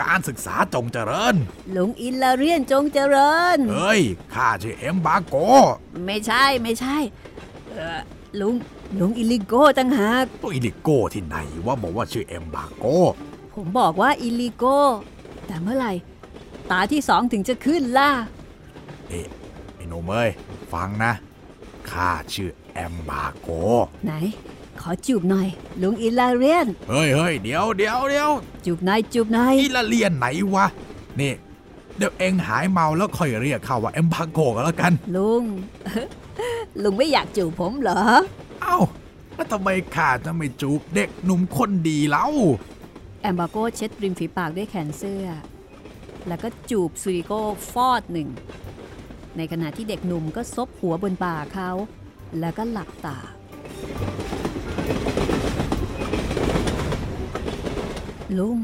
[0.00, 1.34] การศึกษาจงเจริญ
[1.76, 4.00] ลุงอินลาเรียนจงเจริญ เฮ้ย
[4.34, 5.36] ข้าชื่อเอ็มบาโก
[6.06, 6.96] ไม่ใช่ไม่ใช่
[7.70, 8.00] เออ
[8.40, 8.54] ลุง
[9.00, 11.36] ลุงอิลิโกตั้งหากตัวอิลิโกที่ไหน
[11.66, 12.84] ว่าบอกว่าชื่อแอมบาโก
[13.54, 14.64] ผมบอกว่าอิลิโก
[15.46, 15.92] แต่เมื่อไหร่
[16.70, 18.10] ตาที่สองถึงจะขึ้นล่ะ
[19.08, 19.26] เอ๊ะ
[19.74, 20.30] ไอ้หนุ่มเอ้ย
[20.72, 21.12] ฟังนะ
[21.90, 23.48] ข้าชื่อแอมบาโก
[24.06, 24.12] ไหน
[24.82, 25.48] ขอจูบหน่อย
[25.82, 28.30] ลุงอิลาเรียน เฮ้ยเฮ้ยเดี๋ยวเดี๋ยวเดี๋ยว
[28.64, 30.66] จูบหน่อยจูบหน่อยอิลาเรียนไหนวะ
[31.20, 31.32] นี่
[31.96, 35.42] เดี๋ยวเองหายเมาแล้วค่อยเรียกเขาว่าเอ็มบาโกกันแล้วกัน ลุง
[36.82, 38.02] ลุงไม่อยากจูบผมเหรอ
[38.62, 38.78] เอ้า
[39.34, 42.26] แล้วทำไมข้าจะไม่จูบเด็กหนุ่มคนดีเล่า
[43.22, 45.26] แอมบาโกเช็ดริมฝีปากด้วยแขนเสื้อ
[46.28, 47.32] แล้วก็จูบซูริโก
[47.72, 48.28] ฟอดหนึ่ง
[49.36, 51.70] ในขณะที่เด็กหนุ่มก็ซบหัวบนบ่าเขา
[52.40, 53.18] แล้วก็หลับตา
[58.38, 58.58] ลุง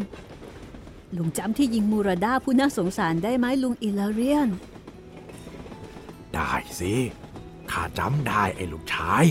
[1.17, 4.49] ลุงจำที่ยิงมูราดาผู้น่าสงสารได้ไหมลุงอิลาเรียน
[6.35, 6.95] ได้สิ
[7.71, 9.25] ข้าจำได้ไอ้ลูกชาย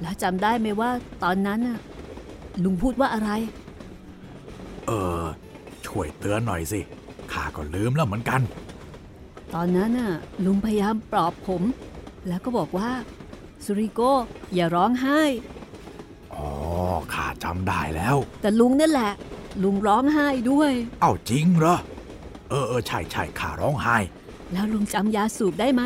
[0.00, 0.90] แล้วจำได้ไหมว่า
[1.22, 1.78] ตอนนั้นน่ะ
[2.64, 3.30] ลุงพูดว่าอะไร
[4.86, 5.22] เออ
[5.86, 6.80] ช่วยเตือนหน่อยสิ
[7.32, 8.40] ข้าก็ลืมแล้วเหมือนกัน
[9.54, 10.12] ตอนนั้นน่ะ
[10.44, 11.62] ลุงพยายามปลอบผม
[12.28, 12.90] แล้วก็บอกว่า
[13.64, 14.00] สุริโก
[14.54, 15.20] อย่าร้องไห้
[16.34, 16.48] อ๋อ
[17.14, 19.12] ข้าจำได้แล้ว แต่ลุงนั่นแหละ
[19.62, 21.76] ลุงร้องไห้ด้วย เอ้าจริงเหรอ
[22.48, 23.96] เออเออใช่ใช่ข้าร้องไห้
[24.52, 25.82] แล้วลุงจำยาสูบได้ไหม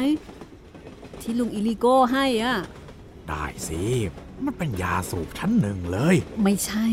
[1.21, 2.57] ที่ลุงอิลิโก้ให้อะ
[3.29, 3.83] ได้สิ
[4.45, 6.87] มันเป็นยาสูบชั้นหนึ่งเลย ไม่ใช่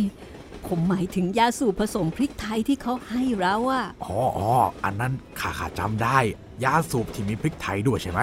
[0.67, 4.51] ผมหมายถึงยาสูบผสมพริกไทยที่เขาให้เราอะ อ๋ออ๋อ
[4.84, 6.17] อันนั้นข้าข้าจำได้
[6.63, 8.21] ยาสูบที่มีพริกไทยด้วยใช่ไหม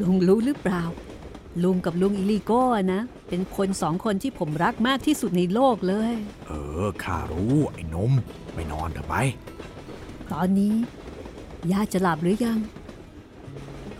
[0.00, 0.82] ลุงรู้หรือเปล่า
[1.62, 3.00] ลุงกับลุงอิลิโก้อะนะ
[3.34, 6.14] เป็นคนสองคนที่ผมรักมากที่สุดในโลกเลย
[6.46, 6.52] เอ
[6.84, 8.12] อข้ารู้ไอ้หนม
[8.54, 9.14] ไปนอนเถอะไป
[10.32, 10.74] ตอนนี้
[11.72, 12.58] ย่าจะหลับหรือยัง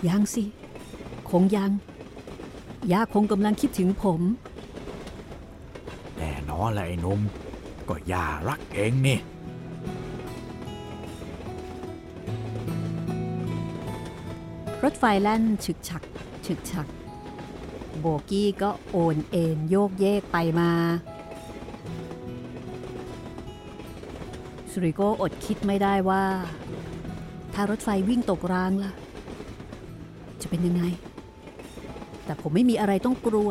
[0.08, 0.44] ยังสิ
[1.30, 1.70] คงยัง
[2.92, 4.20] ย่าคงกำลังคิดถึงผม
[6.18, 7.20] แน่นอนแหละไอ้หนม
[7.88, 9.18] ก็ย่ารักเองนี่
[14.84, 16.02] รถไฟแล่นฉึกฉัก
[16.48, 16.88] ฉึกฉัก
[18.02, 20.70] โบกี้ก็โอนเอ็นโยกเยกไปมา
[24.70, 26.24] สุริโกอดคิดไม่ได้ว่า
[27.54, 28.92] ถ้ารถไฟวิ่งตกรางล่ะ
[30.40, 30.82] จะเป็นยังไง
[32.24, 33.50] แต่ผมไม่มีอะไรต้องกลัว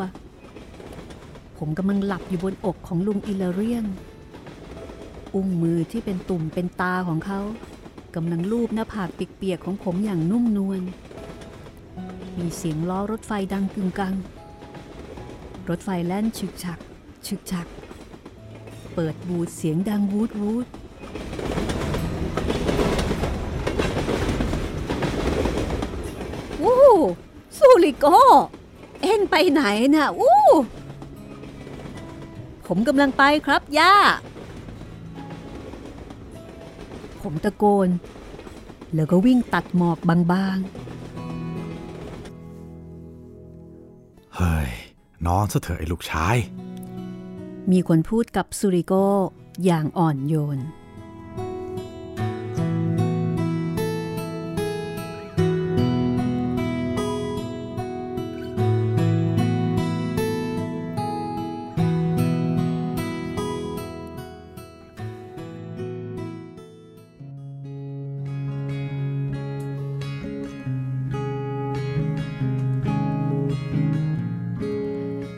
[1.58, 3.86] ผมกำลังหลับอยู่บนอกของลุงอิลเรียน
[5.36, 7.40] อุ้งมือที่เป็นตุ่มเป็นตาของเขา
[8.16, 10.82] กำลังลูบหน้าผากเปียกๆของผมอย่างนุ่มนวล
[12.38, 14.14] มีเสียงล้อรถไฟดังกึงกัง
[15.70, 16.80] รถไฟแล่นฉึกฉัก
[17.28, 17.68] ฉึกฉัก
[18.94, 20.68] เปิดบูดเสียงดังวูดวูด
[26.64, 26.92] วู้
[27.58, 28.06] ซูริโก
[29.02, 29.62] เอ็งไปไหน
[29.96, 30.44] น่ะวู้
[32.68, 33.94] ผมกำลังไปครับย่า
[37.22, 37.90] ผมตะโกน
[38.96, 40.81] แล้วก็วิ่งตัดหมอกบางๆ
[45.32, 46.36] นอนซะเถอะไอ้ลูกชาย
[47.72, 48.94] มีคนพูดกับซูริโก
[49.66, 50.60] อย่างอ่อนโยน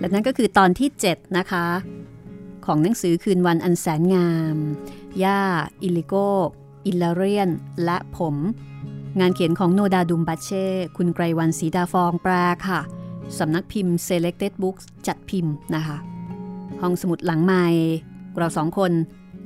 [0.04, 1.66] และนั่นก็คือตอนที่ 7 นะคะ
[2.66, 4.58] ของหนังสือคืนวันอันแสนงาม
[5.24, 5.42] ย่า
[5.82, 6.14] อิลิโก
[6.86, 7.50] อิลลเรียน
[7.86, 8.36] และผม
[9.20, 10.66] งานเขียนของโนดาดุมบัชเช่
[10.98, 12.34] คุณไกรวันศรีดาฟองแปล
[12.68, 12.82] ค่ะ
[13.38, 15.98] สำนักพิมพ์ Selected Books จัดพิมพ์นะคะ
[16.82, 17.66] ห้องสมุดหลังใหม่
[18.38, 18.92] เราสองคน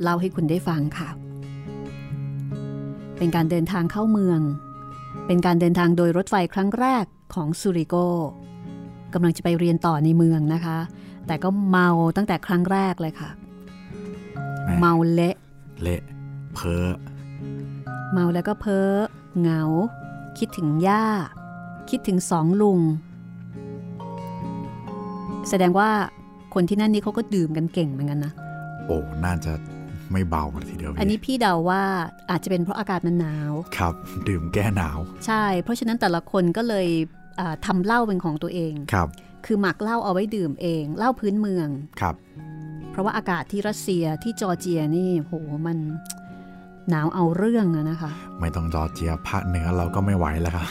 [0.01, 1.09] เล่าให้คุณได้ฟังค่ะ
[3.17, 4.39] เป็นการเดินทางเข้าเมือง
[5.27, 7.95] เป็นการเดินทางโดยรถไฟครั้งแรกของซูริโก
[9.13, 10.77] กำลังจะไปเรียนต่อในเมืองนะคะ
[11.27, 13.29] แต่ก็เมาตั้งแต่ครั้งแรกเลยค่ะ
[14.63, 15.35] แหม่เมาเละ
[15.81, 16.01] เละ
[16.53, 16.87] เพอ
[18.13, 18.91] เมาแล้วก็เพ้อ
[19.39, 19.61] เหงา
[20.37, 21.05] คิดถึงย่า
[21.89, 22.79] คิดถึงสองลุง
[25.49, 25.89] แสดงว่า
[26.53, 28.33] คนที่นั่นนี่เขาก็ดื่มกันเก่งเหมือนกันนะ
[28.87, 29.53] โอ้ น่าจะ
[30.11, 31.83] ไม่เบาเลยทีเดียวพี่อันนี้พี่เดาว่า
[32.29, 33.93] อาจจะเป็นเพราะอากาศมันหนาว ครับ
[34.27, 37.26] ดื่มแก้หนาว ใช่ เพราะฉะนั้นแต่ละคนก็เลยอ่า
[37.65, 39.07] ทำเหล้าเป็นของตัวเองครับ
[39.45, 41.67] คือหมักเหล้าเอาไว้ดื่มเองเหล้าพื้นเมือง
[42.01, 42.15] ครับ
[42.91, 45.33] เพราะว่าอากาศที่รัสเซียที่จอร์เจียนี่โห
[45.65, 45.77] มัน
[46.89, 48.11] หนาวเอาเรื่องอะนะคะ
[48.41, 50.67] ไม่ต้องจอเจียภาคเหนือเราก็ไม่ไหวแล้วครับ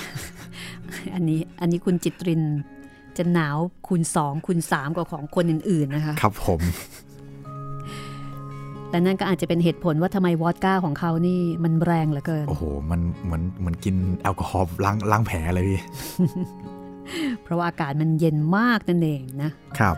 [1.14, 2.42] อันนี้อันนี้คุณจิตริน
[3.16, 3.56] จะหนาว
[3.88, 6.60] คูณสองคูณสามกว่าของคนอื่นๆนะคะ ครับผม
[8.96, 15.80] และนั่นก็อาจจะเป็นเหตุผลว่าทำไมวอดก้าของเขานี่มันแรงเหลือเกิน โอ้โห มันเหมือนเหมือนกินแอลกอฮอล์ล้างล้างแผลเลยพี่
[17.42, 19.94] เพราะว่าอากาศมันเย็นมากนั่นเองนะ ครับ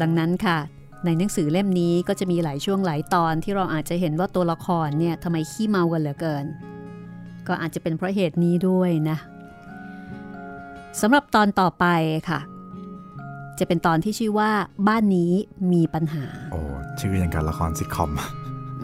[0.00, 0.58] ดังนั้นค่ะ
[1.04, 6.44] ในหนังสือเล่มนี้ก็จะมีหลายช่วงหลายตอนที่เราอาจจะเห็นว่าตัวละครเนี่ยทำไมขี้เมากันเหลือเกิน
[7.48, 9.16] ก็อาจจะเป็นเพราะเหตุนี้ด้วยนะ
[11.00, 11.86] สำหรับตอนต่อไป
[12.28, 12.40] ค่ะ
[13.58, 14.50] จะเป็นตอนที่ชื่อว่า
[14.88, 15.32] บ้านนี้
[15.72, 16.60] มีปัญหา โอ้
[17.00, 18.10] ชื่ออย่างการละครซิทคอม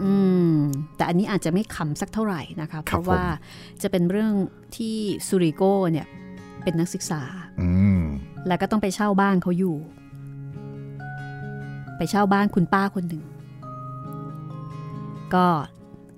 [0.03, 0.13] อื
[0.51, 0.53] ม
[0.95, 3.23] แต่อันนี้อาจจะไม่ขำสักเท่าไหร่นะคะเพครับราะว่า
[3.81, 4.33] จะเป็นเรื่อง
[4.77, 4.95] ที่
[5.27, 6.07] ซูริโกเนี่ย
[6.63, 7.21] เป็นนักศึกษา
[7.61, 8.01] อืม
[8.47, 9.77] แล้วก็ต้องไปเช่าบ้านเขาอยู่
[11.97, 13.23] ไปเช่าบ้านคุณป้าคนหนึ่ง
[15.33, 15.47] ก็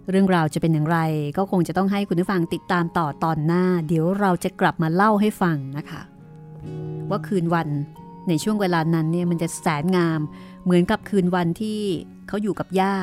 [0.09, 0.99] เรื่องราวจะเป็นอย่างไร
[1.37, 6.01] ก็คงจะต้องให้คุณผู้ฟังติดตามต่อตอนหน้า เดี๋ยวเราจะกลับมาเล่าให้ฟังนะคะ
[7.09, 7.67] ว่าคืนวัน
[8.27, 10.19] ในช่วงเวลานั้นเนี่ยมันจะแสนงาม
[10.63, 11.79] เหมือนกับคืนวันที่
[12.27, 12.95] เขาอยู่กับย่า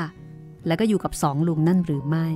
[0.66, 2.27] แล้วก็อยู่กับสองลุงนั่นหรือไม่